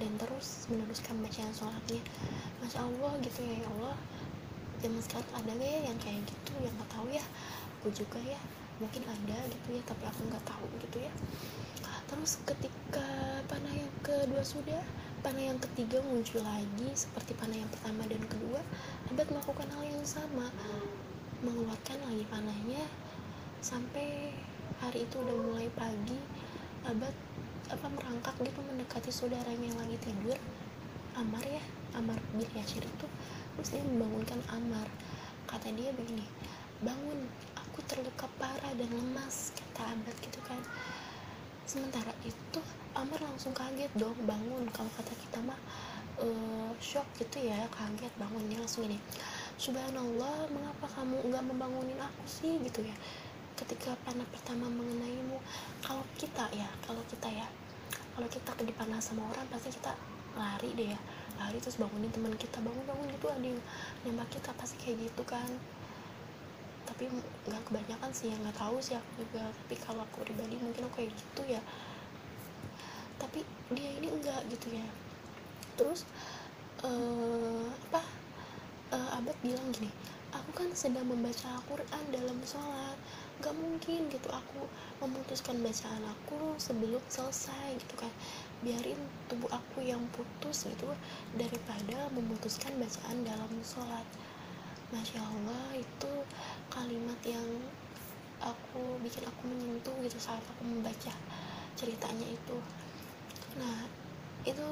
dan 0.00 0.12
terus 0.16 0.64
meneruskan 0.72 1.20
bacaan 1.20 1.52
sholatnya. 1.52 2.00
Masya 2.64 2.80
allah 2.80 3.12
gitu 3.20 3.44
ya 3.44 3.60
ya 3.60 3.68
allah. 3.76 3.96
Zaman 4.80 5.00
sekarang 5.04 5.30
ada 5.36 5.52
gak 5.52 5.68
ya 5.68 5.80
yang 5.92 5.98
kayak 6.00 6.24
gitu 6.24 6.52
yang 6.64 6.72
nggak 6.80 6.90
tahu 6.90 7.06
ya. 7.12 7.24
Aku 7.80 7.92
juga 7.92 8.16
ya 8.24 8.40
mungkin 8.80 9.04
ada 9.04 9.38
gitu 9.52 9.76
ya 9.76 9.82
tapi 9.84 10.04
aku 10.08 10.20
nggak 10.32 10.44
tahu 10.48 10.66
gitu 10.80 10.98
ya. 11.04 11.12
Terus 12.08 12.40
ketika 12.42 13.06
panah 13.46 13.74
yang 13.76 13.92
kedua 14.00 14.42
sudah 14.42 14.80
panah 15.20 15.52
yang 15.52 15.60
ketiga 15.60 16.00
muncul 16.00 16.40
lagi 16.40 16.88
seperti 16.96 17.36
panah 17.36 17.60
yang 17.60 17.68
pertama 17.68 18.08
dan 18.08 18.24
kedua 18.24 18.60
abad 19.12 19.26
melakukan 19.28 19.68
hal 19.68 19.84
yang 19.84 20.06
sama. 20.08 20.48
Mengeluarkan 21.44 21.98
lagi 22.08 22.24
panahnya. 22.32 22.84
Sampai 23.60 24.32
hari 24.80 25.04
itu 25.04 25.20
udah 25.20 25.36
mulai 25.36 25.68
pagi 25.76 26.16
abad 26.88 27.12
apa 27.70 27.86
merangkak 27.86 28.34
gitu 28.42 28.58
mendekati 28.66 29.14
saudaranya 29.14 29.70
yang 29.70 29.78
lagi 29.78 29.96
tidur? 30.02 30.38
Amar 31.14 31.42
ya 31.46 31.62
Amar 31.94 32.18
bin 32.34 32.46
Yasir 32.54 32.82
itu 32.82 33.06
terus 33.54 33.68
dia 33.70 33.82
membangunkan 33.86 34.42
Amar. 34.50 34.86
Kata 35.46 35.70
dia 35.74 35.94
begini 35.94 36.26
bangun 36.82 37.30
aku 37.54 37.78
terluka 37.86 38.26
parah 38.42 38.72
dan 38.74 38.90
lemas 38.90 39.54
kata 39.54 39.94
Abad 39.94 40.16
gitu 40.18 40.40
kan. 40.42 40.58
Sementara 41.66 42.10
itu 42.26 42.60
Amar 42.98 43.22
langsung 43.22 43.54
kaget 43.54 43.90
dong 43.94 44.18
bangun 44.26 44.66
kalau 44.74 44.90
kata 44.98 45.14
kita 45.14 45.38
mah 45.46 45.58
uh, 46.18 46.74
shock 46.82 47.06
gitu 47.22 47.38
ya 47.38 47.70
kaget 47.70 48.10
bangunnya 48.18 48.58
langsung 48.58 48.90
ini 48.90 48.98
subhanallah 49.60 50.48
mengapa 50.50 50.88
kamu 50.96 51.20
nggak 51.28 51.44
membangunin 51.44 52.00
aku 52.00 52.24
sih? 52.26 52.56
gitu 52.64 52.80
ya 52.82 52.96
ketika 53.60 53.92
panah 54.08 54.24
pertama 54.32 54.72
mengenaimu 54.72 55.36
kalau 55.84 56.00
kita 56.16 56.48
ya 56.56 56.68
kalau 56.88 57.04
kita 57.12 57.28
ya 57.28 57.44
kalau 58.16 58.28
kita 58.32 58.50
dipanah 58.64 59.00
sama 59.00 59.28
orang 59.28 59.44
pasti 59.52 59.68
kita 59.76 59.92
lari 60.32 60.72
deh 60.72 60.88
ya 60.96 61.00
lari 61.36 61.60
terus 61.60 61.76
bangunin 61.76 62.08
teman 62.12 62.32
kita 62.36 62.60
bangun 62.60 62.84
bangun 62.88 63.06
gitu 63.12 63.26
ada 63.28 63.44
yang 63.44 63.60
nembak 64.04 64.28
kita 64.32 64.50
pasti 64.56 64.76
kayak 64.80 65.08
gitu 65.08 65.22
kan. 65.24 65.48
Tapi 66.84 67.08
nggak 67.48 67.62
kebanyakan 67.70 68.10
sih 68.12 68.28
nggak 68.28 68.56
tahu 68.56 68.76
sih 68.80 68.96
aku 68.96 69.24
juga 69.24 69.48
tapi 69.48 69.74
kalau 69.80 70.04
aku 70.04 70.24
pribadi 70.24 70.60
mungkin 70.60 70.84
aku 70.88 71.04
kayak 71.04 71.12
gitu 71.16 71.42
ya. 71.48 71.62
Tapi 73.16 73.40
dia 73.72 73.90
ini 74.00 74.08
enggak 74.12 74.40
gitu 74.52 74.68
ya. 74.72 74.88
Terus 75.80 76.04
uh, 76.84 77.68
apa 77.88 78.02
uh, 78.92 79.16
abad 79.16 79.36
bilang 79.40 79.68
gini 79.72 79.88
aku 80.30 80.50
kan 80.54 80.68
sedang 80.76 81.06
membaca 81.10 81.58
Al-Quran 81.58 82.04
dalam 82.14 82.38
sholat 82.46 82.96
gak 83.40 83.56
mungkin 83.56 84.12
gitu 84.12 84.28
aku 84.28 84.68
memutuskan 85.00 85.58
bacaan 85.64 86.04
aku 86.04 86.54
sebelum 86.60 87.00
selesai 87.08 87.76
gitu 87.80 87.94
kan. 87.96 88.12
Biarin 88.60 89.00
tubuh 89.26 89.48
aku 89.48 89.80
yang 89.80 90.04
putus 90.12 90.68
gitu 90.68 90.92
daripada 91.34 92.12
memutuskan 92.12 92.76
bacaan 92.76 93.24
dalam 93.24 93.52
sholat. 93.64 94.06
Masya 94.92 95.22
allah 95.24 95.72
itu 95.74 96.12
kalimat 96.68 97.16
yang 97.24 97.46
aku 98.40 99.00
bikin 99.04 99.24
aku 99.24 99.42
menyentuh 99.48 99.94
gitu 100.04 100.18
saat 100.20 100.42
aku 100.56 100.62
membaca 100.64 101.12
ceritanya 101.76 102.26
itu. 102.28 102.56
Nah 103.56 103.88
itu 104.44 104.68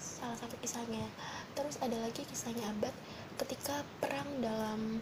salah 0.00 0.36
satu 0.36 0.56
kisahnya. 0.60 1.04
Terus 1.52 1.76
ada 1.80 1.96
lagi 2.00 2.24
kisahnya 2.24 2.72
abad 2.72 2.92
ketika 3.40 3.84
perang 4.00 4.28
dalam 4.40 5.00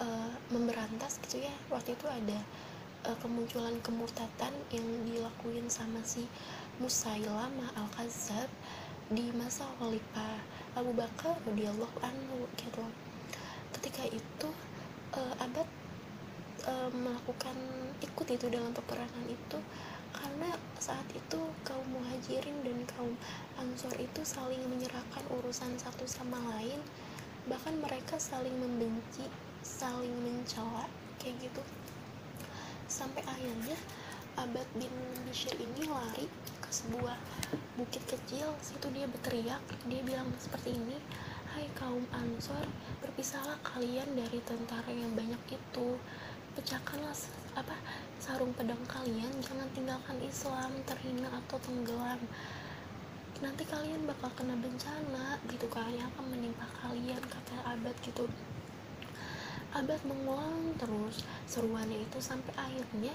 uh, 0.00 0.32
memberantas 0.50 1.20
gitu 1.26 1.44
ya. 1.44 1.54
Waktu 1.70 1.94
itu 1.94 2.06
ada 2.08 2.38
uh, 3.06 3.16
kemunculan 3.20 3.76
kemurtatan 3.84 4.54
yang 4.72 4.86
dilakuin 5.06 5.68
sama 5.68 6.00
si 6.02 6.26
Musailama 6.80 7.70
al 7.78 7.86
Kazab 7.94 8.50
di 9.12 9.28
masa 9.36 9.68
Khalifah 9.78 10.40
Abu 10.74 10.96
Bakar 10.96 11.36
radhiyallahu 11.44 11.96
anhu 12.02 12.48
gitu. 12.56 12.82
Ketika 13.76 14.08
itu 14.08 14.48
uh, 15.14 15.34
abad 15.38 15.68
uh, 16.66 16.90
melakukan 16.90 17.56
ikut 18.00 18.26
itu 18.32 18.46
dalam 18.48 18.72
peperangan 18.72 19.26
itu 19.28 19.58
karena 20.14 20.56
saat 20.78 21.04
itu 21.10 21.40
kaum 21.66 21.84
muhajirin 21.90 22.62
dan 22.62 22.78
kaum 22.96 23.12
ansor 23.58 23.92
itu 23.98 24.22
saling 24.22 24.62
menyerahkan 24.70 25.24
urusan 25.30 25.74
satu 25.76 26.06
sama 26.06 26.38
lain. 26.54 26.80
Bahkan 27.44 27.76
mereka 27.82 28.16
saling 28.16 28.56
membenci 28.56 29.26
saling 29.64 30.12
mencela 30.20 30.84
kayak 31.16 31.40
gitu. 31.40 31.62
Sampai 32.84 33.24
akhirnya 33.24 33.80
Abad 34.36 34.68
bin 34.76 34.92
Bishir 35.24 35.56
ini 35.56 35.88
lari 35.88 36.28
ke 36.60 36.68
sebuah 36.68 37.16
bukit 37.80 38.04
kecil. 38.04 38.52
Situ 38.60 38.92
dia 38.92 39.08
berteriak 39.08 39.64
dia 39.88 40.04
bilang 40.04 40.28
seperti 40.36 40.76
ini 40.76 41.00
hai 41.56 41.64
kaum 41.80 42.04
ansor 42.12 42.68
berpisahlah 43.00 43.56
kalian 43.64 44.12
dari 44.12 44.36
tentara 44.44 44.92
yang 44.92 45.16
banyak 45.16 45.40
itu. 45.48 45.96
Pecahkanlah 46.54 47.16
apa 47.56 47.74
sarung 48.20 48.52
pedang 48.52 48.84
kalian 48.84 49.32
jangan 49.40 49.66
tinggalkan 49.72 50.20
Islam 50.20 50.70
terhina 50.84 51.32
atau 51.40 51.56
tenggelam. 51.64 52.20
Nanti 53.40 53.64
kalian 53.64 54.04
bakal 54.04 54.28
kena 54.36 54.60
bencana 54.60 55.40
gitu 55.48 55.66
kan 55.72 55.88
yang 55.88 56.06
akan 56.14 56.36
menimpa 56.36 56.68
kalian 56.84 57.22
kata 57.32 57.56
abad 57.64 57.96
gitu 58.04 58.28
abad 59.74 59.98
mengulang 60.06 60.70
terus 60.78 61.26
seruannya 61.50 62.06
itu 62.06 62.18
sampai 62.22 62.54
akhirnya 62.54 63.10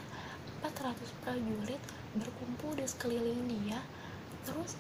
400 0.60 1.24
prajurit 1.24 1.80
berkumpul 2.20 2.76
di 2.76 2.84
sekeliling 2.84 3.48
dia. 3.48 3.80
Terus 4.44 4.76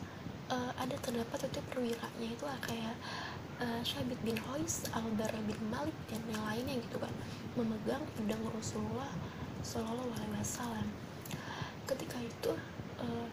uh, 0.52 0.76
ada 0.76 0.96
terdapat 1.00 1.48
itu 1.48 1.60
perwiranya 1.72 2.28
itu 2.28 2.44
kayak 2.44 2.96
uh, 3.64 3.80
Syabit 3.88 4.20
bin 4.28 4.36
Hois, 4.52 4.84
Al-Bara 4.92 5.40
bin 5.48 5.60
Malik 5.72 5.96
dan 6.12 6.20
yang 6.28 6.44
lainnya 6.44 6.84
gitu 6.84 7.00
kan 7.00 7.14
memegang 7.56 8.04
pedang 8.20 8.44
Rasulullah 8.52 9.12
Shallallahu 9.64 10.12
Alaihi 10.20 10.36
Wasallam. 10.36 10.88
Ketika 11.88 12.20
itu 12.20 12.52
uh, 13.00 13.28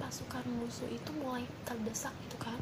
pasukan 0.00 0.42
musuh 0.56 0.88
itu 0.88 1.10
mulai 1.20 1.44
terdesak 1.68 2.16
gitu 2.24 2.40
kan 2.40 2.56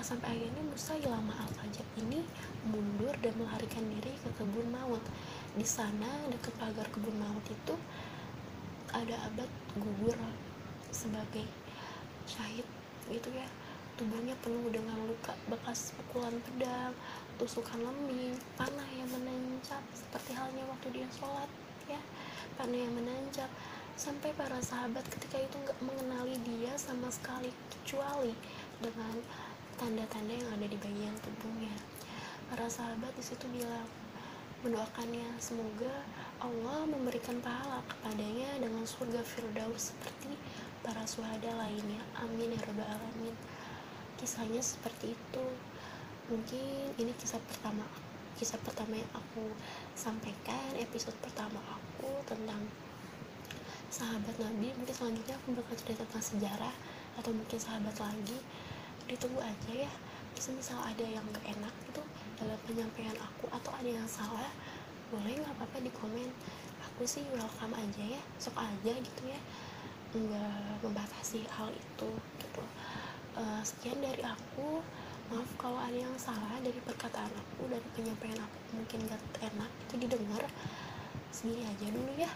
sampai 0.00 0.38
akhirnya 0.38 0.62
Musa 0.62 0.94
Ilama 0.94 1.34
Al-Fajr 1.34 1.86
ini 2.00 2.22
mundur 2.66 3.14
dan 3.18 3.34
melarikan 3.34 3.84
diri 3.90 4.14
ke 4.22 4.30
kebun 4.38 4.68
maut. 4.70 5.02
Di 5.58 5.66
sana 5.66 6.06
dekat 6.30 6.54
pagar 6.56 6.86
kebun 6.94 7.16
maut 7.18 7.42
itu 7.50 7.74
ada 8.94 9.16
abad 9.28 9.50
gugur 9.76 10.16
sebagai 10.94 11.44
syahid 12.24 12.64
gitu 13.10 13.28
ya. 13.34 13.48
Tubuhnya 13.98 14.38
penuh 14.46 14.70
dengan 14.70 14.94
luka 15.10 15.34
bekas 15.50 15.90
pukulan 15.98 16.38
pedang 16.46 16.94
tusukan 17.34 17.82
lembing 17.82 18.38
panah 18.54 18.86
yang 18.94 19.10
menancap 19.10 19.82
seperti 19.90 20.34
halnya 20.38 20.62
waktu 20.70 21.02
dia 21.02 21.08
sholat 21.14 21.50
ya. 21.90 22.00
Panah 22.54 22.78
yang 22.78 22.94
menancap. 22.94 23.50
Sampai 23.98 24.30
para 24.38 24.62
sahabat 24.62 25.02
ketika 25.10 25.42
itu 25.42 25.58
nggak 25.58 25.82
mengenali 25.82 26.38
dia 26.46 26.70
sama 26.78 27.10
sekali 27.10 27.50
kecuali 27.66 28.30
dengan 28.78 29.18
tanda-tanda 29.78 30.34
yang 30.34 30.50
ada 30.50 30.66
di 30.66 30.74
bagian 30.74 31.14
tubuhnya. 31.22 31.70
Para 32.50 32.66
sahabat 32.66 33.14
di 33.14 33.22
situ 33.22 33.46
bilang 33.54 33.86
mendoakannya 34.66 35.38
semoga 35.38 36.02
Allah 36.42 36.82
memberikan 36.82 37.38
pahala 37.38 37.78
kepadanya 37.86 38.58
dengan 38.58 38.82
surga 38.82 39.22
Firdaus 39.22 39.94
seperti 39.94 40.34
para 40.82 41.06
suhada 41.06 41.54
lainnya. 41.54 42.02
Amin 42.18 42.50
ya 42.50 42.60
rabbal 42.66 42.90
alamin. 42.90 43.34
Kisahnya 44.18 44.58
seperti 44.58 45.14
itu. 45.14 45.46
Mungkin 46.26 46.98
ini 46.98 47.14
kisah 47.14 47.38
pertama 47.46 47.86
kisah 48.34 48.58
pertama 48.62 48.94
yang 48.94 49.10
aku 49.14 49.50
sampaikan 49.98 50.74
episode 50.78 51.14
pertama 51.22 51.58
aku 51.70 52.10
tentang 52.26 52.66
sahabat 53.94 54.34
Nabi. 54.42 54.74
Mungkin 54.74 54.94
selanjutnya 54.94 55.38
aku 55.38 55.54
bakal 55.54 55.74
cerita 55.78 56.02
tentang 56.02 56.26
sejarah 56.34 56.74
atau 57.18 57.30
mungkin 57.30 57.58
sahabat 57.58 57.94
lagi 57.98 58.38
ditunggu 59.08 59.40
aja 59.40 59.72
ya. 59.88 59.92
Misal 60.38 60.78
ada 60.78 61.02
yang 61.02 61.24
gak 61.34 61.42
enak 61.50 61.74
itu 61.90 62.02
dalam 62.38 62.54
penyampaian 62.62 63.16
aku 63.18 63.50
atau 63.50 63.74
ada 63.74 63.90
yang 63.90 64.06
salah 64.06 64.46
boleh 65.08 65.34
nggak 65.40 65.54
apa-apa 65.56 65.82
di 65.82 65.90
komen. 65.90 66.30
Aku 66.92 67.02
sih 67.08 67.24
welcome 67.34 67.74
aja 67.74 68.04
ya 68.04 68.22
sok 68.38 68.54
aja 68.60 68.92
gitu 68.92 69.22
ya. 69.26 69.40
Nggak 70.14 70.84
membatasi 70.84 71.42
hal 71.48 71.72
itu 71.72 72.10
gitu. 72.38 72.62
Uh, 73.34 73.60
sekian 73.64 73.98
dari 73.98 74.22
aku. 74.22 74.84
Maaf 75.28 75.50
kalau 75.60 75.76
ada 75.76 75.92
yang 75.92 76.16
salah 76.16 76.56
dari 76.64 76.80
perkataan 76.80 77.28
aku 77.36 77.68
dari 77.68 77.84
penyampaian 77.92 78.40
aku 78.40 78.58
mungkin 78.80 79.00
gak 79.08 79.20
enak 79.42 79.70
itu 79.88 79.94
didengar. 80.06 80.44
Segini 81.32 81.66
aja 81.66 81.86
dulu 81.92 82.12
ya. 82.16 82.32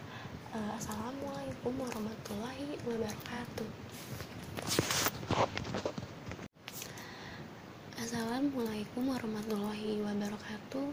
Uh, 0.53 0.77
assalamualaikum 0.77 1.73
warahmatullahi 1.81 2.77
wabarakatuh 2.85 4.32
Assalamualaikum 8.13 9.09
warahmatullahi 9.09 10.05
wabarakatuh. 10.05 10.93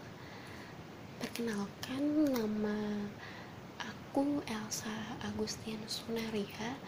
Perkenalkan 1.19 2.31
nama 2.31 2.79
aku 3.75 4.39
Elsa 4.47 5.19
Agustin 5.27 5.83
Sunaria. 5.83 6.79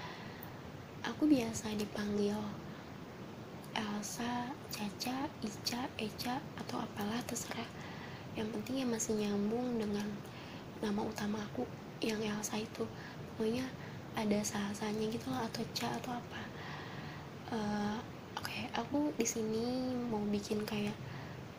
Aku 1.03 1.27
biasa 1.27 1.75
dipanggil 1.75 2.39
Elsa, 3.75 4.55
Caca, 4.71 5.27
Ica, 5.43 5.91
Eca, 5.99 6.39
atau 6.63 6.79
apalah 6.79 7.19
terserah. 7.27 7.67
Yang 8.39 8.55
penting 8.55 8.75
ya 8.79 8.87
masih 8.87 9.19
nyambung 9.19 9.83
dengan 9.83 10.07
nama 10.79 11.11
utama 11.11 11.43
aku 11.43 11.67
yang 11.99 12.23
Elsa 12.23 12.55
itu. 12.55 12.87
Pokoknya 13.35 13.67
ada 14.15 14.39
sahasanya 14.47 15.11
gitu 15.11 15.27
lah 15.27 15.43
atau 15.51 15.67
Ca 15.75 15.91
atau 15.99 16.15
apa. 16.15 16.41
Uh, 17.51 17.99
aku 18.71 19.11
di 19.19 19.27
sini 19.27 19.91
mau 20.07 20.23
bikin 20.23 20.63
kayak 20.63 20.95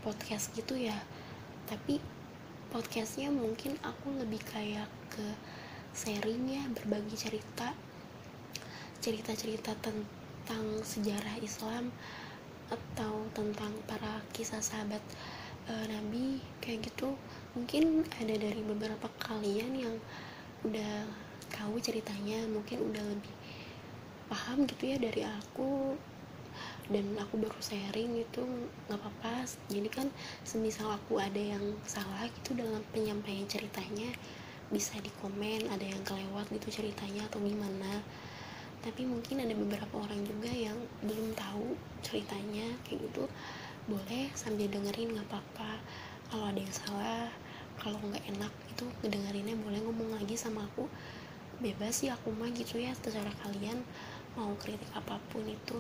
podcast 0.01 0.49
gitu 0.57 0.77
ya. 0.77 0.97
Tapi 1.69 2.01
podcastnya 2.73 3.29
mungkin 3.29 3.77
aku 3.85 4.17
lebih 4.17 4.41
kayak 4.49 4.89
ke 5.13 5.27
sharing 5.93 6.49
ya 6.49 6.63
berbagi 6.73 7.17
cerita. 7.17 7.77
Cerita-cerita 9.05 9.77
tentang 9.83 10.65
sejarah 10.81 11.37
Islam 11.43 11.93
atau 12.73 13.29
tentang 13.37 13.77
para 13.85 14.25
kisah 14.33 14.65
sahabat 14.65 15.03
e, 15.69 15.73
Nabi 15.93 16.41
kayak 16.65 16.89
gitu. 16.89 17.13
Mungkin 17.53 18.09
ada 18.17 18.33
dari 18.33 18.63
beberapa 18.65 19.11
kalian 19.21 19.73
yang 19.77 19.97
udah 20.65 21.05
tahu 21.53 21.77
ceritanya 21.83 22.49
mungkin 22.49 22.81
udah 22.89 23.05
lebih 23.05 23.35
paham 24.33 24.65
gitu 24.65 24.89
ya 24.89 24.97
dari 24.97 25.27
aku 25.29 25.99
dan 26.91 27.15
aku 27.15 27.39
baru 27.39 27.61
sharing 27.63 28.19
itu 28.19 28.43
nggak 28.89 28.99
apa-apa. 28.99 29.47
Jadi 29.71 29.89
kan 29.93 30.09
semisal 30.43 30.91
aku 30.91 31.23
ada 31.23 31.39
yang 31.39 31.63
salah 31.87 32.27
gitu 32.27 32.59
dalam 32.59 32.83
penyampaian 32.91 33.47
ceritanya 33.47 34.11
bisa 34.73 34.97
di 35.05 35.13
komen 35.21 35.69
ada 35.69 35.85
yang 35.85 36.01
kelewat 36.03 36.49
gitu 36.51 36.83
ceritanya 36.83 37.29
atau 37.31 37.39
gimana. 37.39 38.03
Tapi 38.83 39.07
mungkin 39.07 39.47
ada 39.47 39.55
beberapa 39.55 39.95
orang 39.95 40.27
juga 40.27 40.51
yang 40.51 40.75
belum 41.07 41.39
tahu 41.39 41.79
ceritanya 42.03 42.67
kayak 42.83 43.07
gitu. 43.07 43.31
Boleh 43.87 44.33
sambil 44.35 44.67
dengerin 44.67 45.15
nggak 45.15 45.29
apa-apa. 45.31 45.79
Kalau 46.33 46.51
ada 46.51 46.59
yang 46.59 46.75
salah 46.75 47.31
kalau 47.79 47.99
nggak 47.99 48.25
enak 48.31 48.53
itu 48.75 48.85
ngedengerinnya 49.03 49.55
boleh 49.59 49.79
ngomong 49.87 50.19
lagi 50.19 50.35
sama 50.35 50.67
aku. 50.67 50.91
Bebas 51.63 52.03
sih 52.03 52.11
aku 52.11 52.35
mah 52.35 52.51
gitu 52.51 52.83
ya 52.83 52.91
terserah 52.99 53.35
kalian 53.47 53.87
mau 54.35 54.51
kritik 54.59 54.89
apa 54.97 55.21
pun 55.31 55.45
itu 55.45 55.79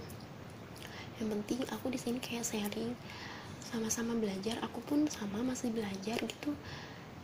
yang 1.22 1.30
penting 1.38 1.62
aku 1.70 1.86
di 1.94 2.02
sini 2.02 2.18
kayak 2.18 2.42
sharing 2.42 2.98
sama-sama 3.62 4.18
belajar. 4.18 4.58
Aku 4.66 4.82
pun 4.82 5.06
sama 5.06 5.38
masih 5.46 5.70
belajar 5.70 6.18
gitu. 6.18 6.50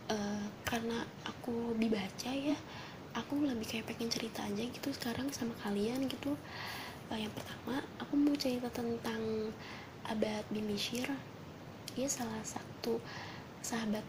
Uh, 0.09 0.47
karena 0.65 1.05
aku 1.21 1.77
dibaca 1.77 2.31
ya 2.33 2.57
aku 3.13 3.45
lebih 3.45 3.67
kayak 3.67 3.85
pengen 3.93 4.09
cerita 4.09 4.41
aja 4.41 4.63
gitu 4.63 4.89
sekarang 4.95 5.27
sama 5.35 5.51
kalian 5.61 6.07
gitu. 6.07 6.33
Uh, 7.11 7.19
yang 7.19 7.29
pertama 7.35 7.83
aku 7.99 8.13
mau 8.15 8.33
cerita 8.39 8.71
tentang 8.71 9.53
Abad 10.07 10.47
bin 10.49 10.65
Bishir 10.65 11.05
dia 11.93 12.07
salah 12.07 12.41
satu 12.41 12.97
sahabat 13.59 14.05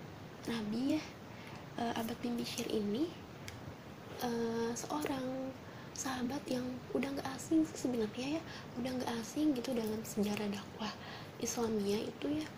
Nabi 0.47 0.97
ya. 0.97 1.03
Uh, 1.77 1.93
Abad 1.99 2.17
bin 2.23 2.39
Bishir 2.39 2.65
ini 2.71 3.11
uh, 4.23 4.73
seorang 4.73 5.53
sahabat 6.01 6.41
yang 6.49 6.65
udah 6.97 7.13
gak 7.13 7.29
asing 7.37 7.69
sebenarnya 7.77 8.41
ya 8.41 8.43
udah 8.81 8.89
gak 9.05 9.13
asing 9.21 9.53
gitu 9.53 9.77
dalam 9.77 10.01
sejarah 10.01 10.49
dakwah 10.49 10.93
Islamia 11.45 12.01
itu 12.01 12.41
ya. 12.41 12.49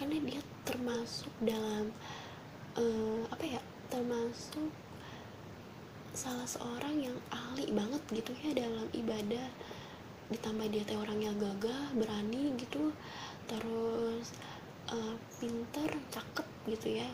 Karena 0.00 0.16
dia 0.24 0.40
termasuk 0.64 1.28
dalam 1.44 1.92
uh, 2.80 3.22
apa 3.28 3.44
ya 3.44 3.60
termasuk 3.92 4.72
salah 6.16 6.48
seorang 6.48 7.04
yang 7.04 7.18
ahli 7.28 7.68
banget 7.68 8.00
gitu 8.16 8.32
ya 8.40 8.56
dalam 8.56 8.88
ibadah. 8.96 9.48
Ditambah 10.32 10.72
dia 10.72 10.88
teh 10.88 10.96
orangnya 10.96 11.36
gagah 11.36 11.92
berani 12.00 12.56
gitu 12.56 12.96
terus 13.44 14.32
uh, 14.88 15.14
pinter 15.36 15.92
cakep 16.08 16.48
gitu 16.64 17.04
ya 17.04 17.10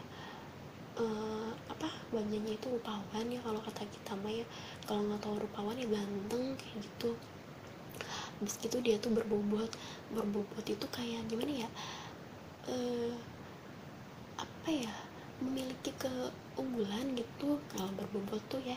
uh, 1.01 1.51
apa 1.73 1.89
wajahnya 2.13 2.53
itu 2.53 2.67
rupawan 2.69 3.27
ya 3.33 3.41
kalau 3.41 3.61
kata 3.65 3.83
kita 3.89 4.13
mah 4.21 4.33
ya. 4.33 4.45
Kalau 4.85 5.01
nggak 5.09 5.21
tahu 5.25 5.37
rupawan 5.41 5.77
ya 5.81 5.89
ganteng 5.89 6.53
kayak 6.61 6.79
gitu. 6.85 7.11
Habis 8.41 8.55
gitu 8.61 8.77
dia 8.85 9.01
tuh 9.01 9.17
berbobot. 9.17 9.73
Berbobot 10.13 10.65
itu 10.69 10.87
kayak 10.93 11.25
gimana 11.27 11.65
ya? 11.65 11.69
Uh, 12.69 13.17
apa 14.37 14.69
ya? 14.69 14.95
Memiliki 15.41 15.97
keunggulan 15.97 17.17
gitu 17.17 17.57
kalau 17.73 17.91
berbobot 17.97 18.45
tuh 18.53 18.61
ya. 18.61 18.77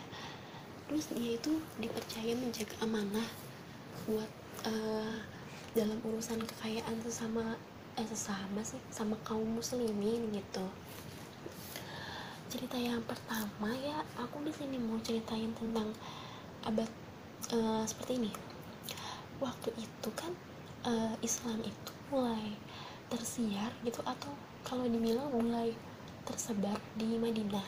Terus 0.87 1.11
dia 1.11 1.35
itu 1.35 1.59
dipercaya 1.79 2.31
menjaga 2.39 2.75
amanah 2.83 3.27
buat 4.07 4.31
uh, 4.67 5.15
dalam 5.73 5.99
urusan 6.05 6.39
kekayaan 6.43 7.01
sesama 7.01 7.57
eh 7.93 8.07
sesama 8.09 8.61
sih 8.65 8.81
sama 8.89 9.13
kaum 9.21 9.45
muslimin 9.57 10.33
gitu 10.33 10.65
cerita 12.53 12.77
yang 12.77 13.01
pertama 13.09 13.73
ya 13.81 14.05
aku 14.13 14.45
di 14.45 14.53
sini 14.53 14.77
mau 14.77 15.01
ceritain 15.01 15.49
tentang 15.57 15.89
abad 16.61 16.85
uh, 17.49 17.81
seperti 17.81 18.21
ini. 18.21 18.29
Waktu 19.41 19.73
itu 19.73 20.09
kan 20.13 20.29
uh, 20.85 21.17
Islam 21.25 21.65
itu 21.65 21.91
mulai 22.13 22.53
tersiar 23.09 23.73
gitu 23.81 24.05
atau 24.05 24.29
kalau 24.61 24.85
dibilang 24.85 25.33
mulai 25.33 25.73
tersebar 26.29 26.77
di 26.93 27.17
Madinah. 27.17 27.65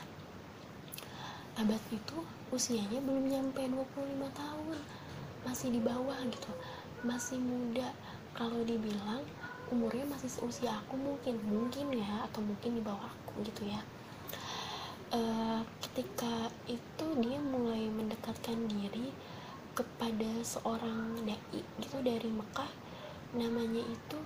Abad 1.58 1.82
itu 1.90 2.22
usianya 2.54 3.02
belum 3.02 3.26
nyampe 3.26 3.66
25 3.66 4.22
tahun 4.38 4.78
masih 5.42 5.74
di 5.74 5.82
bawah 5.82 6.14
gitu. 6.30 6.52
Masih 7.02 7.42
muda 7.42 7.90
kalau 8.38 8.62
dibilang 8.62 9.26
umurnya 9.74 10.06
masih 10.06 10.30
seusia 10.30 10.78
aku 10.78 10.94
mungkin 10.94 11.42
mungkin 11.42 11.90
ya 11.90 12.22
atau 12.30 12.38
mungkin 12.38 12.78
di 12.78 12.82
bawah 12.86 13.10
aku 13.10 13.42
gitu 13.42 13.66
ya 13.66 13.82
uh, 15.12 15.60
ketika 15.82 16.50
itu 16.66 17.06
dia 17.22 17.38
mulai 17.38 17.86
mendekatkan 17.90 18.66
diri 18.66 19.14
kepada 19.76 20.30
seorang 20.42 21.20
dai 21.28 21.60
gitu 21.78 22.00
dari 22.00 22.30
Mekah. 22.32 22.70
Namanya 23.36 23.84
itu 23.84 24.18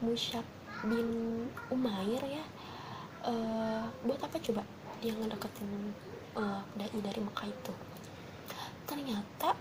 Musyab 0.00 0.46
bin 0.86 1.44
Umair 1.68 2.22
ya. 2.24 2.44
Uh, 3.24 3.88
buat 4.04 4.20
apa 4.20 4.36
coba 4.40 4.62
dia 5.00 5.12
ngedeketin 5.16 5.92
uh, 6.36 6.60
dai 6.74 6.98
dari 6.98 7.20
Mekah 7.20 7.46
itu? 7.48 7.72
Ternyata 8.88 9.56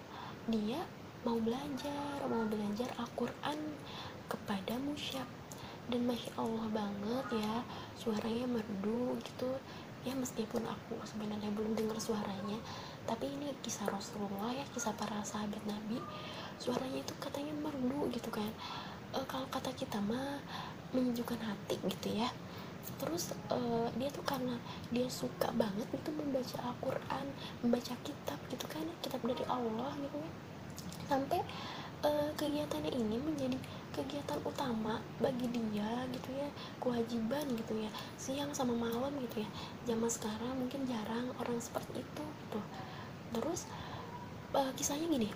dia 0.47 0.83
mau 1.23 1.39
belajar 1.39 2.19
mau 2.27 2.43
belajar 2.51 2.91
Al-Quran 2.99 3.59
kepada 4.27 4.75
Musyab 4.75 5.27
dan 5.87 6.07
masya 6.07 6.31
Allah 6.39 6.67
banget 6.71 7.25
ya 7.43 7.63
suaranya 7.99 8.59
merdu 8.59 9.19
gitu 9.23 9.51
ya 10.03 10.13
meskipun 10.15 10.67
aku 10.67 10.99
sebenarnya 11.07 11.47
belum 11.55 11.79
dengar 11.79 11.95
suaranya 11.95 12.59
tapi 13.03 13.27
ini 13.27 13.51
kisah 13.59 13.87
Rasulullah 13.91 14.55
ya 14.55 14.63
kisah 14.71 14.95
para 14.95 15.19
sahabat 15.27 15.59
Nabi. 15.67 15.99
Suaranya 16.55 17.03
itu 17.03 17.11
katanya 17.19 17.51
merdu 17.59 18.07
gitu 18.15 18.31
kan. 18.31 18.47
E, 19.11 19.19
kalau 19.27 19.47
kata 19.51 19.75
kita 19.75 19.99
mah 19.99 20.39
menyejukkan 20.95 21.39
hati 21.43 21.75
gitu 21.83 22.15
ya. 22.15 22.31
Terus 22.99 23.35
e, 23.51 23.59
dia 23.99 24.07
tuh 24.07 24.23
karena 24.23 24.55
dia 24.87 25.07
suka 25.11 25.51
banget 25.51 25.87
itu 25.91 26.09
membaca 26.15 26.57
Al-Quran 26.63 27.25
membaca 27.59 27.93
kitab 28.07 28.39
gitu 28.47 28.65
kan 28.71 28.87
kitab 29.03 29.19
dari 29.19 29.43
Allah 29.51 29.91
gitu 29.99 30.15
ya. 30.15 30.31
Sampai 31.03 31.43
e, 31.99 32.09
kegiatannya 32.39 32.91
ini 32.95 33.19
menjadi 33.19 33.59
kegiatan 33.93 34.41
utama 34.41 34.97
bagi 35.21 35.45
dia 35.53 36.03
gitu 36.09 36.29
ya 36.33 36.49
kewajiban 36.81 37.45
gitu 37.53 37.73
ya 37.77 37.91
siang 38.17 38.49
sama 38.51 38.73
malam 38.73 39.13
gitu 39.21 39.45
ya. 39.45 39.49
Zaman 39.85 40.09
sekarang 40.09 40.53
mungkin 40.57 40.89
jarang 40.89 41.29
orang 41.37 41.61
seperti 41.61 42.01
itu 42.01 42.23
gitu. 42.25 42.59
Terus 43.37 43.69
uh, 44.57 44.71
kisahnya 44.73 45.05
gini 45.07 45.29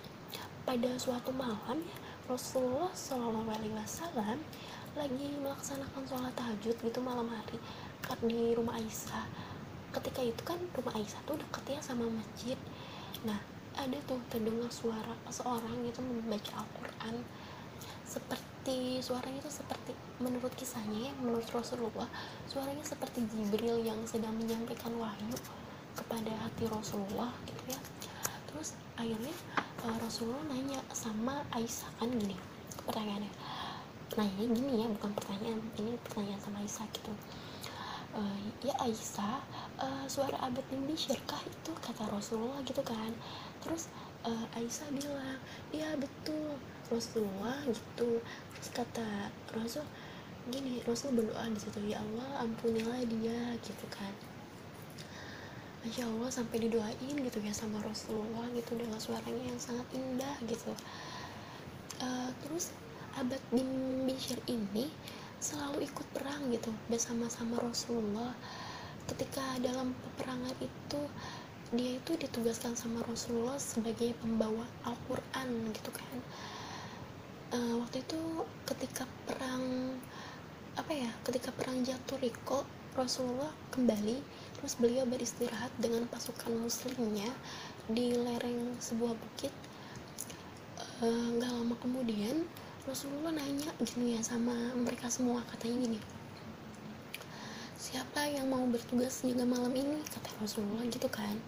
pada 0.68 0.90
suatu 1.00 1.32
malam 1.32 1.80
ya 1.80 1.96
Rasulullah 2.28 2.92
Shallallahu 2.92 3.48
Alaihi 3.48 3.72
Wasallam 3.72 4.36
lagi 4.92 5.32
melaksanakan 5.40 6.04
sholat 6.04 6.34
tahajud 6.36 6.76
gitu 6.76 7.00
malam 7.00 7.24
hari 7.24 7.56
di 8.28 8.52
rumah 8.52 8.76
Aisyah. 8.76 9.24
Ketika 9.96 10.20
itu 10.20 10.42
kan 10.44 10.60
rumah 10.76 10.92
Aisyah 10.92 11.24
tuh 11.24 11.40
deket 11.40 11.64
ya 11.72 11.80
sama 11.80 12.04
masjid. 12.12 12.60
Nah 13.24 13.40
ada 13.78 13.96
tuh 14.04 14.20
terdengar 14.28 14.68
suara 14.68 15.16
seorang 15.32 15.86
itu 15.86 16.04
membaca 16.04 16.60
Al-Quran 16.60 17.16
seperti 18.08 19.00
suaranya 19.00 19.40
itu 19.40 19.52
seperti 19.52 19.92
menurut 20.20 20.52
kisahnya 20.56 21.08
ya 21.08 21.12
menurut 21.20 21.46
Rasulullah 21.52 22.08
suaranya 22.50 22.84
seperti 22.84 23.24
Jibril 23.30 23.80
yang 23.80 24.00
sedang 24.04 24.34
menyampaikan 24.36 24.92
wahyu 24.96 25.36
kepada 25.98 26.30
hati 26.46 26.64
Rasulullah 26.70 27.32
gitu 27.44 27.74
ya. 27.74 27.80
Terus 28.48 28.78
akhirnya 28.96 29.34
uh, 29.84 29.96
Rasulullah 29.98 30.44
nanya 30.48 30.80
sama 30.94 31.42
Aisyah 31.52 31.90
kan 31.98 32.08
gini 32.10 32.36
pertanyaannya. 32.86 33.32
Nanya 34.16 34.44
gini 34.46 34.72
ya 34.82 34.86
bukan 34.88 35.10
pertanyaan 35.14 35.60
ini 35.78 35.98
pertanyaan 36.06 36.40
sama 36.40 36.62
Aisyah 36.62 36.86
gitu. 36.94 37.12
Uh, 38.16 38.40
ya 38.64 38.74
Aisyah 38.82 39.38
uh, 39.78 40.04
suara 40.08 40.38
abad 40.40 40.64
bin 40.72 40.88
Bishrkah 40.88 41.42
itu 41.44 41.72
kata 41.84 42.08
Rasulullah 42.08 42.62
gitu 42.64 42.80
kan. 42.80 43.12
Terus 43.60 43.92
uh, 44.24 44.46
Aisyah 44.56 44.88
bilang 44.96 45.38
iya 45.74 45.92
betul 45.98 46.56
Rasulullah 46.90 47.56
gitu. 47.68 48.20
Terus 48.56 48.68
kata 48.74 49.32
Rasul 49.54 49.84
gini 50.48 50.80
Rasul 50.88 51.12
berdoa 51.12 51.44
di 51.52 51.60
situ 51.60 51.80
ya 51.84 52.00
Allah 52.00 52.44
ampunilah 52.44 53.00
dia 53.06 53.54
gitu 53.60 53.86
kan. 53.92 54.12
Masya 55.84 56.04
Allah 56.10 56.28
sampai 56.28 56.66
didoain 56.66 57.16
gitu 57.16 57.38
ya 57.40 57.54
sama 57.54 57.78
Rasulullah 57.84 58.50
gitu 58.52 58.74
dengan 58.74 58.98
suaranya 58.98 59.44
yang 59.46 59.60
sangat 59.60 59.86
indah 59.94 60.36
gitu. 60.48 60.72
Uh, 62.02 62.30
terus 62.44 62.74
Abad 63.16 63.40
bin 63.50 63.66
Bishr 64.06 64.38
ini 64.50 64.90
selalu 65.38 65.86
ikut 65.86 66.06
perang 66.14 66.50
gitu 66.50 66.74
bersama-sama 66.90 67.62
Rasulullah. 67.62 68.34
Ketika 69.08 69.56
dalam 69.62 69.94
peperangan 69.96 70.52
itu 70.60 71.00
dia 71.68 72.00
itu 72.00 72.12
ditugaskan 72.16 72.72
sama 72.72 73.04
Rasulullah 73.04 73.60
sebagai 73.60 74.16
pembawa 74.24 74.64
Al-Quran 74.88 75.68
gitu 75.76 75.92
kan 75.92 76.18
uh, 77.52 77.74
waktu 77.80 78.04
itu 78.04 78.20
ketika 78.68 79.04
perang 79.24 79.96
apa 80.78 80.92
ya 80.94 81.10
ketika 81.26 81.50
perang 81.54 81.82
jatuh 81.82 82.18
Riko 82.20 82.62
Rasulullah 82.94 83.50
kembali 83.74 84.18
terus 84.58 84.74
beliau 84.78 85.06
beristirahat 85.06 85.70
dengan 85.78 86.06
pasukan 86.10 86.50
muslimnya 86.54 87.30
di 87.86 88.10
lereng 88.14 88.74
sebuah 88.82 89.14
bukit. 89.14 89.54
Eh, 90.98 91.28
nggak 91.38 91.50
uh, 91.50 91.56
lama 91.62 91.74
kemudian 91.78 92.42
Rasulullah 92.84 93.30
nanya 93.30 93.70
gini 93.78 94.18
ya 94.18 94.20
sama 94.26 94.54
mereka 94.74 95.06
semua 95.06 95.46
katanya 95.46 95.86
gini 95.86 96.00
siapa 97.78 98.26
yang 98.28 98.50
mau 98.52 98.66
bertugas 98.68 99.24
jaga 99.24 99.48
malam 99.48 99.72
ini? 99.72 100.02
kata 100.04 100.28
Rasulullah 100.44 100.84
gitu 100.92 101.08
kan. 101.08 101.40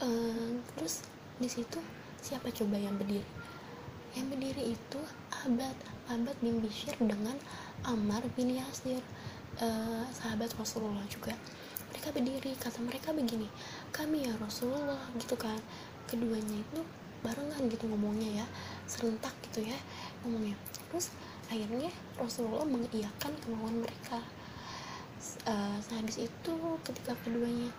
Uh, 0.00 0.56
terus 0.72 1.04
di 1.36 1.50
situ 1.50 1.76
siapa 2.24 2.48
coba 2.54 2.80
yang 2.80 2.96
berdiri 2.96 3.41
yang 4.12 4.28
berdiri 4.28 4.76
itu 4.76 5.00
abad 5.32 5.76
abad 6.12 6.36
bin 6.44 6.60
Bishr 6.60 6.92
dengan 7.00 7.36
Ammar 7.88 8.20
bin 8.36 8.52
Yasir 8.52 9.00
uh, 9.56 10.04
sahabat 10.12 10.52
Rasulullah 10.60 11.04
juga. 11.08 11.32
Mereka 11.92 12.12
berdiri 12.12 12.52
kata 12.56 12.80
mereka 12.84 13.12
begini 13.12 13.48
kami 13.92 14.28
ya 14.28 14.34
Rasulullah 14.36 15.00
gitu 15.16 15.36
kan. 15.40 15.56
Keduanya 16.04 16.60
itu 16.60 16.80
barengan 17.24 17.62
gitu 17.72 17.88
ngomongnya 17.88 18.44
ya 18.44 18.46
serentak 18.84 19.32
gitu 19.48 19.64
ya 19.64 19.78
ngomongnya. 20.24 20.56
Terus 20.76 21.12
akhirnya 21.48 21.88
Rasulullah 22.20 22.68
mengiyakan 22.68 23.32
kemauan 23.40 23.80
mereka. 23.80 24.20
Uh, 25.42 25.78
sehabis 25.80 26.22
itu 26.22 26.54
ketika 26.86 27.16
keduanya 27.24 27.70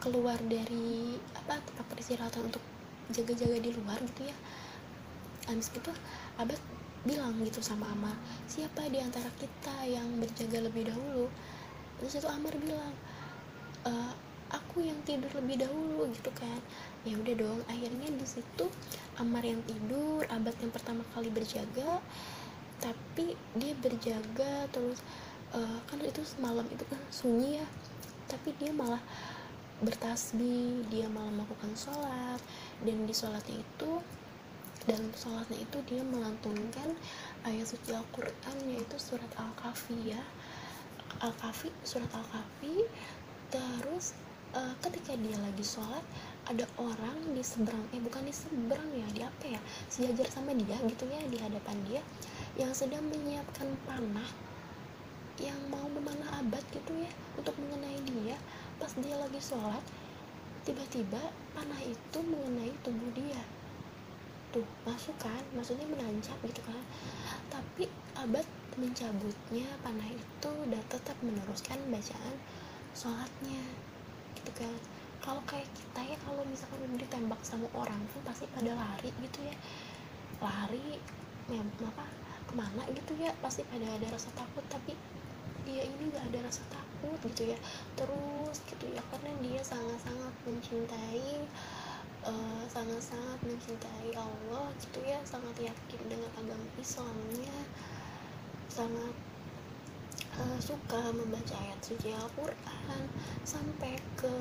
keluar 0.00 0.36
dari 0.48 1.16
apa 1.36 1.60
tempat 1.60 1.84
peristirahatan 1.92 2.48
untuk 2.48 2.62
jaga-jaga 3.12 3.58
di 3.60 3.70
luar 3.76 4.00
gitu 4.00 4.28
ya 4.28 4.36
habis 5.46 5.68
itu 5.74 5.90
abad 6.38 6.60
bilang 7.02 7.34
gitu 7.42 7.58
sama 7.58 7.90
Amar 7.90 8.14
siapa 8.46 8.86
di 8.86 9.02
antara 9.02 9.26
kita 9.34 9.74
yang 9.90 10.06
berjaga 10.22 10.62
lebih 10.62 10.86
dahulu? 10.86 11.26
Terus 11.98 12.22
itu 12.22 12.28
Amar 12.30 12.54
bilang 12.54 12.94
e, 13.82 13.92
aku 14.54 14.86
yang 14.86 14.94
tidur 15.02 15.30
lebih 15.42 15.66
dahulu 15.66 16.06
gitu 16.14 16.30
kan. 16.38 16.62
Ya 17.02 17.18
udah 17.18 17.34
dong 17.34 17.60
akhirnya 17.66 18.06
di 18.06 18.26
situ 18.26 18.70
Amar 19.18 19.42
yang 19.42 19.58
tidur 19.66 20.22
abad 20.30 20.54
yang 20.62 20.70
pertama 20.70 21.02
kali 21.10 21.26
berjaga 21.34 21.98
tapi 22.82 23.38
dia 23.54 23.72
berjaga 23.78 24.66
terus 24.74 24.98
uh, 25.54 25.78
kan 25.86 26.02
itu 26.02 26.22
semalam 26.26 26.66
itu 26.66 26.82
kan 26.90 26.98
sunyi 27.14 27.62
ya 27.62 27.66
tapi 28.26 28.50
dia 28.58 28.74
malah 28.74 28.98
bertasbih 29.82 30.82
dia 30.90 31.06
malah 31.06 31.30
melakukan 31.30 31.70
sholat 31.78 32.40
dan 32.82 33.06
di 33.06 33.14
sholatnya 33.14 33.62
itu 33.62 33.90
dalam 34.82 35.14
sholatnya 35.14 35.62
itu 35.62 35.78
dia 35.86 36.02
melantunkan 36.02 36.98
ayat 37.46 37.66
suci 37.70 37.94
Al-Quran 37.94 38.56
yaitu 38.66 38.98
surat 38.98 39.30
Al-Kahfi 39.38 40.10
ya. 40.10 40.22
Al-Kahfi 41.22 41.70
surat 41.86 42.10
Al-Kahfi. 42.10 42.82
Terus 43.52 44.18
uh, 44.58 44.74
ketika 44.82 45.14
dia 45.14 45.38
lagi 45.38 45.62
sholat 45.62 46.02
ada 46.50 46.66
orang 46.82 47.14
di 47.30 47.42
seberang 47.46 47.86
eh 47.94 48.02
bukan 48.02 48.26
di 48.26 48.34
seberang 48.34 48.90
ya 48.90 49.06
di 49.14 49.20
apa 49.22 49.44
ya 49.46 49.60
sejajar 49.86 50.26
sama 50.26 50.50
dia 50.58 50.74
gitu 50.90 51.06
ya 51.06 51.22
di 51.30 51.38
hadapan 51.38 51.78
dia 51.86 52.02
yang 52.58 52.74
sedang 52.74 53.06
menyiapkan 53.06 53.70
panah 53.86 54.26
yang 55.38 55.56
mau 55.70 55.86
memanah 55.86 56.42
abad 56.42 56.64
gitu 56.74 56.90
ya 56.98 57.12
untuk 57.38 57.54
mengenai 57.62 58.02
dia. 58.02 58.34
Pas 58.82 58.90
dia 58.98 59.14
lagi 59.14 59.38
sholat 59.38 59.84
tiba-tiba 60.66 61.22
panah 61.54 61.82
itu 61.86 62.18
mengenai 62.18 62.74
tubuh 62.82 63.10
dia 63.14 63.61
tuh 64.52 64.64
masuk 64.84 65.16
kan? 65.18 65.42
Maksudnya 65.56 65.88
menancap 65.88 66.36
gitu 66.44 66.60
kan. 66.62 66.84
Tapi 67.48 67.88
abad 68.20 68.46
mencabutnya 68.76 69.68
panah 69.84 70.08
itu 70.08 70.52
dan 70.68 70.84
tetap 70.88 71.16
meneruskan 71.24 71.80
bacaan 71.88 72.36
sholatnya 72.92 73.64
gitu 74.36 74.50
kan. 74.56 74.76
Kalau 75.22 75.40
kayak 75.48 75.68
kita 75.72 76.00
ya 76.14 76.16
kalau 76.24 76.42
misalkan 76.44 76.92
ditembak 76.98 77.40
sama 77.42 77.68
orang 77.72 78.00
pun 78.12 78.20
pasti 78.26 78.44
pada 78.52 78.72
lari 78.76 79.10
gitu 79.20 79.40
ya. 79.44 79.56
Lari 80.44 81.00
ya 81.50 81.62
apa 81.62 82.04
ke 82.48 82.52
mana 82.52 82.82
gitu 82.92 83.12
ya. 83.16 83.32
Pasti 83.40 83.64
pada 83.68 83.88
ada 83.88 84.06
rasa 84.12 84.28
takut 84.36 84.64
tapi 84.68 84.92
dia 85.62 85.86
ini 85.86 86.10
gak 86.10 86.26
ada 86.32 86.48
rasa 86.48 86.62
takut 86.68 87.16
gitu 87.28 87.54
ya. 87.54 87.58
Terus 87.94 88.56
gitu 88.66 88.86
ya 88.90 89.02
karena 89.14 89.32
dia 89.40 89.60
sangat-sangat 89.62 90.34
mencintai 90.44 91.46
uh, 92.26 92.64
sangat-sangat 92.70 93.38
mencintai 93.42 94.10
Allah 94.14 94.66
gitu 94.78 95.02
ya 95.02 95.18
sangat 95.26 95.54
yakin 95.58 96.00
dengan 96.06 96.30
agama 96.38 96.66
Islamnya 96.78 97.56
sangat 98.70 99.14
uh, 100.38 100.58
suka 100.62 101.12
membaca 101.12 101.54
ayat 101.58 101.80
suci 101.82 102.14
Al-Quran 102.14 103.02
sampai 103.44 103.98
ke 104.16 104.32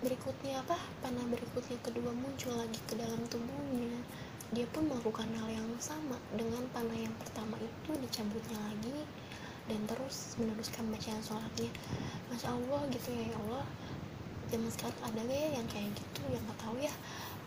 berikutnya 0.00 0.64
apa 0.64 0.80
panah 1.04 1.28
berikutnya 1.28 1.76
kedua 1.84 2.08
muncul 2.16 2.56
lagi 2.56 2.80
ke 2.88 2.96
dalam 2.96 3.20
tubuhnya. 3.28 4.00
Dia 4.50 4.66
pun 4.74 4.88
melakukan 4.90 5.28
hal 5.38 5.46
yang 5.46 5.68
sama 5.78 6.18
dengan 6.34 6.66
panah 6.74 6.96
yang 6.96 7.12
pertama 7.20 7.54
itu 7.60 7.90
dicabutnya 8.00 8.58
lagi 8.58 9.06
dan 9.70 9.78
terus 9.86 10.34
meneruskan 10.40 10.88
bacaan 10.90 11.22
sholatnya. 11.22 11.70
Masya 12.32 12.48
allah 12.48 12.80
gitu 12.90 13.12
ya 13.12 13.30
ya 13.30 13.36
allah 13.46 13.62
zaman 14.50 14.70
sekarang 14.74 15.00
ada 15.06 15.20
gak 15.22 15.38
ya 15.38 15.48
yang 15.62 15.66
kayak 15.70 15.90
gitu 15.94 16.20
yang 16.34 16.42
nggak 16.42 16.60
tahu 16.60 16.76
ya? 16.82 16.92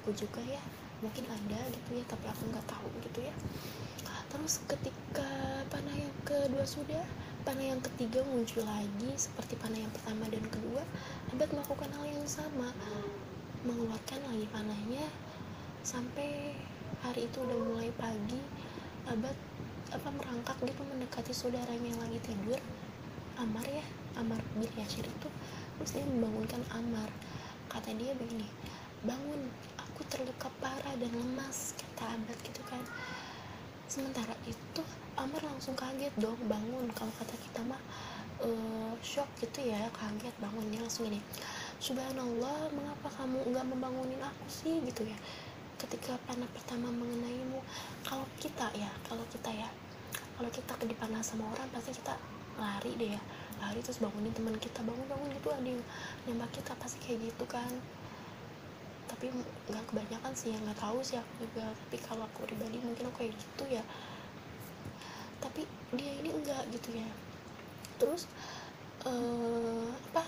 Aku 0.01 0.09
juga 0.15 0.41
ya 0.47 0.63
mungkin 1.03 1.27
ada 1.27 1.59
gitu 1.67 1.99
ya 1.99 2.03
tapi 2.07 2.25
aku 2.31 2.43
nggak 2.47 2.67
tahu 2.67 2.87
gitu 3.03 3.19
ya. 3.27 3.35
Terus 4.31 4.63
ketika 4.65 5.29
panah 5.69 5.93
yang 5.93 6.15
kedua 6.25 6.65
sudah 6.65 7.03
panah 7.43 7.75
yang 7.75 7.81
ketiga 7.83 8.23
muncul 8.23 8.63
lagi 8.63 9.11
seperti 9.19 9.59
panah 9.59 9.77
yang 9.77 9.91
pertama 9.91 10.25
dan 10.31 10.41
kedua 10.47 10.81
Abad 11.35 11.47
melakukan 11.51 11.91
hal 11.91 12.05
yang 12.07 12.25
sama. 12.25 12.71
Mengeluarkan 13.63 14.19
lagi 14.27 14.47
panahnya 14.51 15.05
sampai 15.83 16.55
hari 17.03 17.27
itu 17.27 17.37
udah 17.43 17.57
mulai 17.67 17.91
pagi 17.99 18.39
Abad 19.07 19.35
apa 19.93 20.09
merangkak 20.09 20.57
gitu 20.63 20.81
mendekati 20.87 21.35
saudaranya 21.35 21.93
yang 21.93 22.01
lagi 22.01 22.19
tidur. 22.23 22.59
Amar 23.37 23.65
ya 23.65 23.85
Amar 24.17 24.39
bin 24.55 24.69
Yasir 24.77 25.05
itu 25.05 25.29
dia 25.81 26.05
membangunkan 26.05 26.61
Amar. 26.73 27.09
Kata 27.71 27.89
dia 27.97 28.13
begini 28.13 28.45
bangun 29.03 29.51
aku 29.75 29.99
terluka 30.07 30.47
parah 30.63 30.95
dan 30.95 31.11
lemas 31.11 31.75
kata 31.75 32.15
Abad 32.15 32.37
gitu 32.45 32.61
kan. 32.69 32.79
Sementara 33.89 34.31
itu 34.47 34.81
Amar 35.19 35.43
langsung 35.43 35.75
kaget 35.75 36.13
dong 36.17 36.39
bangun 36.47 36.87
kalau 36.95 37.11
kata 37.19 37.35
kita 37.35 37.61
mah 37.67 37.81
uh, 38.41 38.93
shock 39.03 39.27
gitu 39.43 39.67
ya 39.67 39.91
kaget 39.91 40.33
bangunnya 40.39 40.79
langsung 40.81 41.11
ini 41.11 41.19
subhanallah 41.83 42.71
mengapa 42.71 43.11
kamu 43.19 43.43
nggak 43.51 43.65
membangunin 43.67 44.21
aku 44.23 44.45
sih? 44.47 44.79
Gitu 44.81 45.03
ya. 45.09 45.17
Ketika 45.75 46.15
panah 46.23 46.47
pertama 46.55 46.87
mengenaimu 46.87 47.59
kalau 48.07 48.23
kita 48.39 48.71
ya 48.77 48.89
kalau 49.03 49.25
kita 49.27 49.51
ya 49.51 49.67
kalau 50.39 50.49
kita 50.49 50.73
dipanas 50.87 51.35
sama 51.35 51.45
orang 51.53 51.67
pasti 51.69 51.91
kita 51.93 52.15
lari 52.57 52.93
deh 52.97 53.11
ya 53.17 53.21
lari 53.61 53.79
terus 53.83 53.99
bangunin 54.01 54.33
teman 54.33 54.55
kita. 54.57 54.79
Bangun 54.81 55.05
bangun 55.09 55.31
itu 55.33 55.49
ada 55.51 55.67
yang 55.67 55.83
nembak 56.29 56.49
kita 56.55 56.73
pasti 56.79 56.97
kayak 57.03 57.29
gitu 57.29 57.45
kan. 57.45 57.69
Tapi 59.09 59.29
nggak 59.69 59.83
kebanyakan 59.91 60.33
sih 60.33 60.53
nggak 60.53 60.79
tahu 60.79 60.99
sih 61.05 61.17
aku 61.19 61.31
juga. 61.45 61.65
Tapi 61.69 61.97
kalau 62.01 62.23
aku 62.25 62.47
pribadi 62.49 62.79
mungkin 62.81 63.09
aku 63.09 63.25
kayak 63.25 63.33
gitu 63.37 63.63
ya. 63.69 63.83
Tapi 65.43 65.67
dia 65.93 66.11
ini 66.23 66.29
enggak 66.31 66.63
gitu 66.73 66.89
ya. 66.97 67.09
Terus 68.01 68.25
uh, 69.05 69.89
apa? 70.13 70.23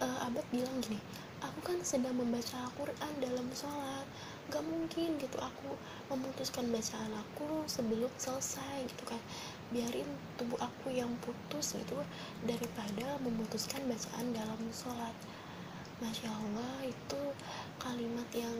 Uh, 0.00 0.24
abad 0.24 0.46
bilang 0.48 0.80
gini 0.80 0.96
aku 1.40 1.72
kan 1.72 1.78
sedang 1.80 2.16
membaca 2.16 2.68
Al-Quran 2.68 3.12
dalam 3.20 3.48
sholat. 3.56 4.06
Gak 4.52 4.64
mungkin 4.66 5.16
gitu 5.16 5.38
aku 5.40 5.72
memutuskan 6.12 6.68
bacaan 6.68 7.12
aku 7.16 7.64
sebelum 7.70 8.10
selesai 8.18 8.84
gitu 8.88 9.04
kan 9.06 9.20
biarin 9.70 10.06
tubuh 10.34 10.58
aku 10.58 10.90
yang 10.90 11.10
putus 11.22 11.78
gitu 11.78 11.98
daripada 12.42 13.18
memutuskan 13.22 13.86
bacaan 13.86 14.34
dalam 14.34 14.60
sholat. 14.74 15.14
Masya 16.00 16.30
Allah 16.32 16.86
itu 16.86 17.22
kalimat 17.76 18.26
yang 18.32 18.54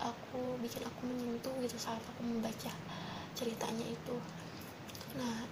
aku 0.00 0.56
bikin 0.60 0.82
aku 0.82 1.00
menyentuh 1.06 1.54
gitu 1.62 1.76
saat 1.76 2.00
aku 2.16 2.20
membaca 2.24 2.72
ceritanya 3.36 3.86
itu. 3.86 4.16
Nah 5.16 5.44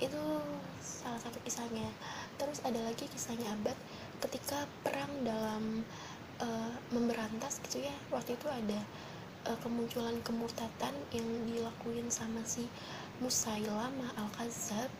itu 0.00 0.22
salah 0.80 1.20
satu 1.20 1.40
kisahnya. 1.44 1.88
Terus 2.36 2.60
ada 2.64 2.78
lagi 2.84 3.08
kisahnya 3.08 3.52
abad 3.52 3.76
ketika 4.20 4.64
perang 4.84 5.10
dalam 5.24 5.84
uh, 6.40 6.72
memberantas 6.92 7.60
gitu 7.68 7.84
ya 7.84 7.96
waktu 8.12 8.36
itu 8.36 8.46
ada 8.48 8.80
uh, 9.46 9.58
kemunculan 9.62 10.18
kemurtatan 10.26 10.94
yang 11.14 11.26
dilakuin 11.46 12.10
sama 12.10 12.42
si 12.42 12.66
Musailama 13.22 14.12
al-Kazab 14.18 14.90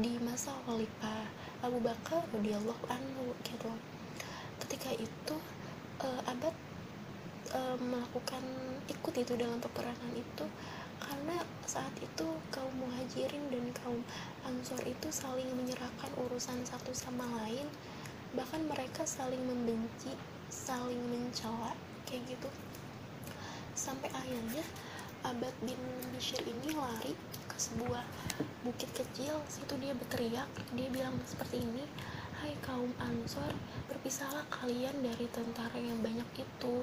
di 0.00 0.16
masa 0.24 0.56
Khalifah 0.64 1.28
Abu 1.60 1.78
Bakar 1.84 2.24
radhiyallahu 2.32 2.84
anhu 2.88 3.36
gitu. 3.44 3.68
Ketika 4.64 4.90
itu 4.96 5.36
uh, 6.00 6.20
abad 6.24 6.56
uh, 7.52 7.76
melakukan 7.76 8.42
ikut 8.88 9.14
itu 9.20 9.32
dalam 9.36 9.60
peperangan 9.60 10.12
itu 10.16 10.46
karena 11.02 11.44
saat 11.68 11.92
itu 12.00 12.26
kaum 12.48 12.72
muhajirin 12.80 13.52
dan 13.52 13.66
kaum 13.84 14.00
ansor 14.48 14.80
itu 14.88 15.12
saling 15.12 15.46
menyerahkan 15.52 16.10
urusan 16.16 16.64
satu 16.64 16.96
sama 16.96 17.28
lain. 17.44 17.68
Bahkan 18.32 18.64
mereka 18.64 19.04
saling 19.04 19.44
membenci 19.44 20.16
saling 20.48 21.00
mencela 21.12 21.76
kayak 22.08 22.24
gitu 22.32 22.48
sampai 23.72 24.08
akhirnya 24.12 24.64
Abad 25.22 25.54
bin 25.62 25.78
Bishir 26.10 26.42
ini 26.42 26.74
lari 26.74 27.14
ke 27.46 27.56
sebuah 27.56 28.02
bukit 28.66 28.90
kecil. 28.90 29.38
Situ 29.46 29.74
dia 29.78 29.94
berteriak 29.94 30.50
dia 30.74 30.88
bilang 30.90 31.14
seperti 31.22 31.62
ini 31.62 31.86
hai 32.42 32.58
kaum 32.58 32.90
ansor 32.98 33.54
berpisahlah 33.86 34.42
kalian 34.50 34.98
dari 34.98 35.30
tentara 35.30 35.78
yang 35.78 36.02
banyak 36.02 36.26
itu. 36.42 36.82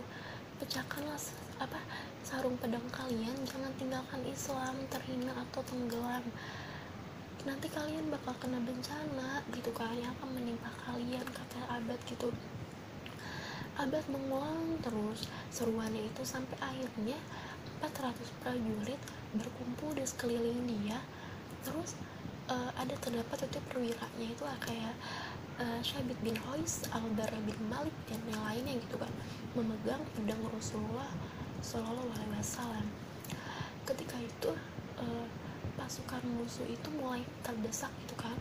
Pecahkanlah 0.60 1.20
apa 1.60 1.80
sarung 2.24 2.56
pedang 2.60 2.88
kalian 2.96 3.36
jangan 3.44 3.72
tinggalkan 3.76 4.24
Islam 4.24 4.76
terhina 4.88 5.36
atau 5.36 5.60
tenggelam. 5.68 6.24
Nanti 7.44 7.68
kalian 7.72 8.08
bakal 8.08 8.36
kena 8.40 8.60
bencana 8.64 9.44
gitu 9.52 9.72
kan 9.76 9.96
yang 10.00 10.16
akan 10.20 10.32
menimpa 10.32 10.72
kalian 10.88 11.28
kata 11.28 11.60
abad 11.76 12.00
gitu 12.08 12.32
abad 13.80 14.04
mengulang 14.12 14.76
terus. 14.84 15.32
Seruannya 15.48 16.12
itu 16.12 16.22
sampai 16.28 16.60
akhirnya 16.60 17.16
400 17.80 18.20
prajurit 18.44 19.00
berkumpul 19.32 19.96
di 19.96 20.04
sekeliling 20.04 20.68
dia. 20.68 21.00
Terus 21.64 21.96
uh, 22.52 22.72
ada 22.76 22.92
terdapat 23.00 23.48
itu 23.48 23.60
perwiranya 23.72 24.28
itu 24.28 24.44
kayak 24.44 24.96
uh, 25.64 25.80
Syabit 25.80 26.20
bin 26.20 26.36
Hois, 26.52 26.84
Al-Bara 26.92 27.40
bin 27.48 27.60
Malik 27.72 27.96
dan 28.12 28.20
yang 28.28 28.44
lainnya 28.44 28.76
gitu 28.84 29.00
kan 29.00 29.12
memegang 29.56 30.04
pedang 30.14 30.44
Rasulullah 30.52 31.08
Shallallahu 31.64 32.12
Alaihi 32.12 32.36
Wasallam. 32.36 32.88
Ketika 33.88 34.20
itu 34.20 34.52
uh, 35.00 35.26
pasukan 35.80 36.20
musuh 36.36 36.68
itu 36.68 36.92
mulai 37.00 37.24
terdesak 37.40 37.90
gitu 38.04 38.16
kan 38.20 38.36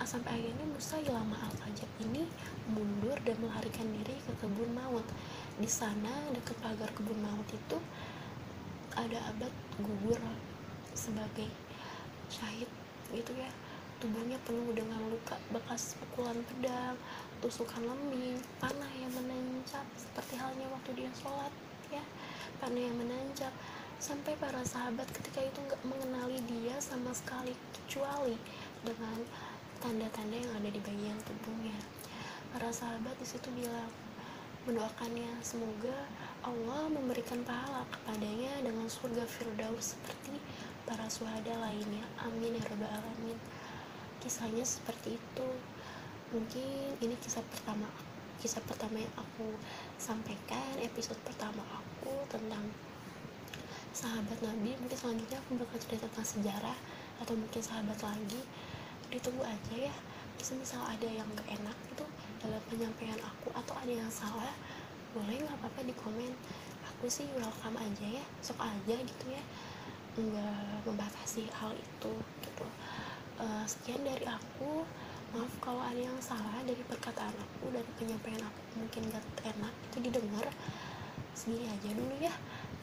sampai 0.00 0.40
akhirnya 0.40 0.66
Musa 0.66 0.96
Ilama 0.98 1.36
al 1.36 1.54
Fajr 1.60 1.88
ini 2.02 2.24
mundur 2.72 3.14
dan 3.22 3.36
melarikan 3.38 3.86
diri 3.92 4.16
ke 4.24 4.32
kebun 4.40 4.72
maut. 4.72 5.04
Di 5.60 5.68
sana 5.68 6.10
dekat 6.32 6.56
pagar 6.64 6.90
kebun 6.96 7.20
maut 7.20 7.48
itu 7.52 7.78
ada 8.96 9.18
abad 9.32 9.52
gugur 9.80 10.20
sebagai 10.96 11.48
syahid 12.28 12.68
gitu 13.12 13.32
ya. 13.36 13.48
Tubuhnya 14.02 14.34
penuh 14.42 14.74
dengan 14.74 14.98
luka 15.06 15.38
bekas 15.54 15.94
pukulan 15.94 16.34
pedang 16.50 16.98
tusukan 17.38 17.86
lembing 17.86 18.38
panah 18.58 18.90
yang 18.98 19.10
menancap 19.14 19.86
seperti 19.94 20.34
halnya 20.38 20.66
waktu 20.74 20.90
dia 20.98 21.10
sholat 21.14 21.52
ya. 21.90 22.02
Panah 22.58 22.82
yang 22.82 22.96
menancap. 22.98 23.52
Sampai 24.02 24.34
para 24.34 24.58
sahabat 24.66 25.06
ketika 25.14 25.46
itu 25.46 25.62
nggak 25.62 25.78
mengenali 25.86 26.42
dia 26.50 26.74
sama 26.82 27.14
sekali 27.14 27.54
kecuali 27.70 28.34
dengan 28.82 29.22
tanda-tanda 29.82 30.38
yang 30.38 30.52
ada 30.54 30.70
di 30.70 30.78
bagian 30.78 31.18
tubuhnya 31.26 31.74
para 32.54 32.70
sahabat 32.70 33.18
di 33.18 33.26
situ 33.26 33.50
bilang 33.50 33.90
mendoakannya 34.62 35.42
semoga 35.42 36.06
Allah 36.46 36.86
memberikan 36.86 37.42
pahala 37.42 37.82
kepadanya 37.90 38.62
dengan 38.62 38.86
surga 38.86 39.26
firdaus 39.26 39.98
seperti 39.98 40.38
para 40.86 41.02
suhada 41.10 41.50
lainnya. 41.58 42.06
Amin 42.22 42.54
ya 42.54 42.62
rabbal 42.70 42.86
alamin. 42.86 43.34
Kisahnya 44.22 44.62
seperti 44.62 45.18
itu. 45.18 45.48
Mungkin 46.30 47.02
ini 47.02 47.18
kisah 47.18 47.42
pertama 47.42 47.90
kisah 48.38 48.62
pertama 48.66 48.98
yang 48.98 49.14
aku 49.14 49.54
sampaikan 49.98 50.78
episode 50.82 51.18
pertama 51.26 51.62
aku 51.74 52.14
tentang 52.30 52.62
sahabat 53.90 54.38
Nabi. 54.46 54.78
Mungkin 54.78 54.98
selanjutnya 54.98 55.42
aku 55.42 55.58
bakal 55.58 55.78
cerita 55.82 56.06
tentang 56.06 56.26
sejarah 56.38 56.78
atau 57.18 57.34
mungkin 57.34 57.62
sahabat 57.62 57.98
lagi 57.98 58.42
ditunggu 59.12 59.44
aja 59.44 59.74
ya. 59.76 59.94
Misal 60.42 60.82
ada 60.82 61.06
yang 61.06 61.28
gak 61.38 61.46
enak 61.54 61.76
itu 61.92 62.04
dalam 62.42 62.58
penyampaian 62.66 63.20
aku 63.22 63.54
atau 63.54 63.78
ada 63.78 63.92
yang 63.92 64.10
salah 64.10 64.50
boleh 65.12 65.38
nggak 65.44 65.54
apa-apa 65.60 65.84
di 65.84 65.92
komen 65.92 66.32
aku 66.82 67.04
sih 67.04 67.28
welcome 67.36 67.76
aja 67.76 68.18
ya 68.18 68.24
sok 68.40 68.58
aja 68.58 68.96
gitu 68.96 69.24
ya. 69.28 69.42
Nggak 70.16 70.88
membatasi 70.88 71.46
hal 71.52 71.76
itu 71.76 72.12
gitu. 72.42 72.66
Uh, 73.38 73.64
sekian 73.68 74.02
dari 74.02 74.24
aku. 74.24 74.82
Maaf 75.32 75.48
kalau 75.64 75.80
ada 75.80 75.96
yang 75.96 76.20
salah 76.20 76.60
dari 76.60 76.84
perkataan 76.84 77.32
aku 77.32 77.72
dari 77.72 77.88
penyampaian 77.96 78.44
aku 78.44 78.60
mungkin 78.84 79.08
gak 79.12 79.24
enak 79.44 79.72
itu 79.92 79.96
didengar. 80.10 80.48
Segini 81.32 81.68
aja 81.68 81.88
dulu 81.92 82.16
ya. 82.20 82.34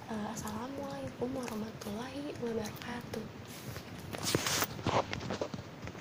Uh, 0.09 0.33
assalamualaikum 0.33 1.29
warahmatullahi 1.37 2.33
wabarakatuh 2.41 3.25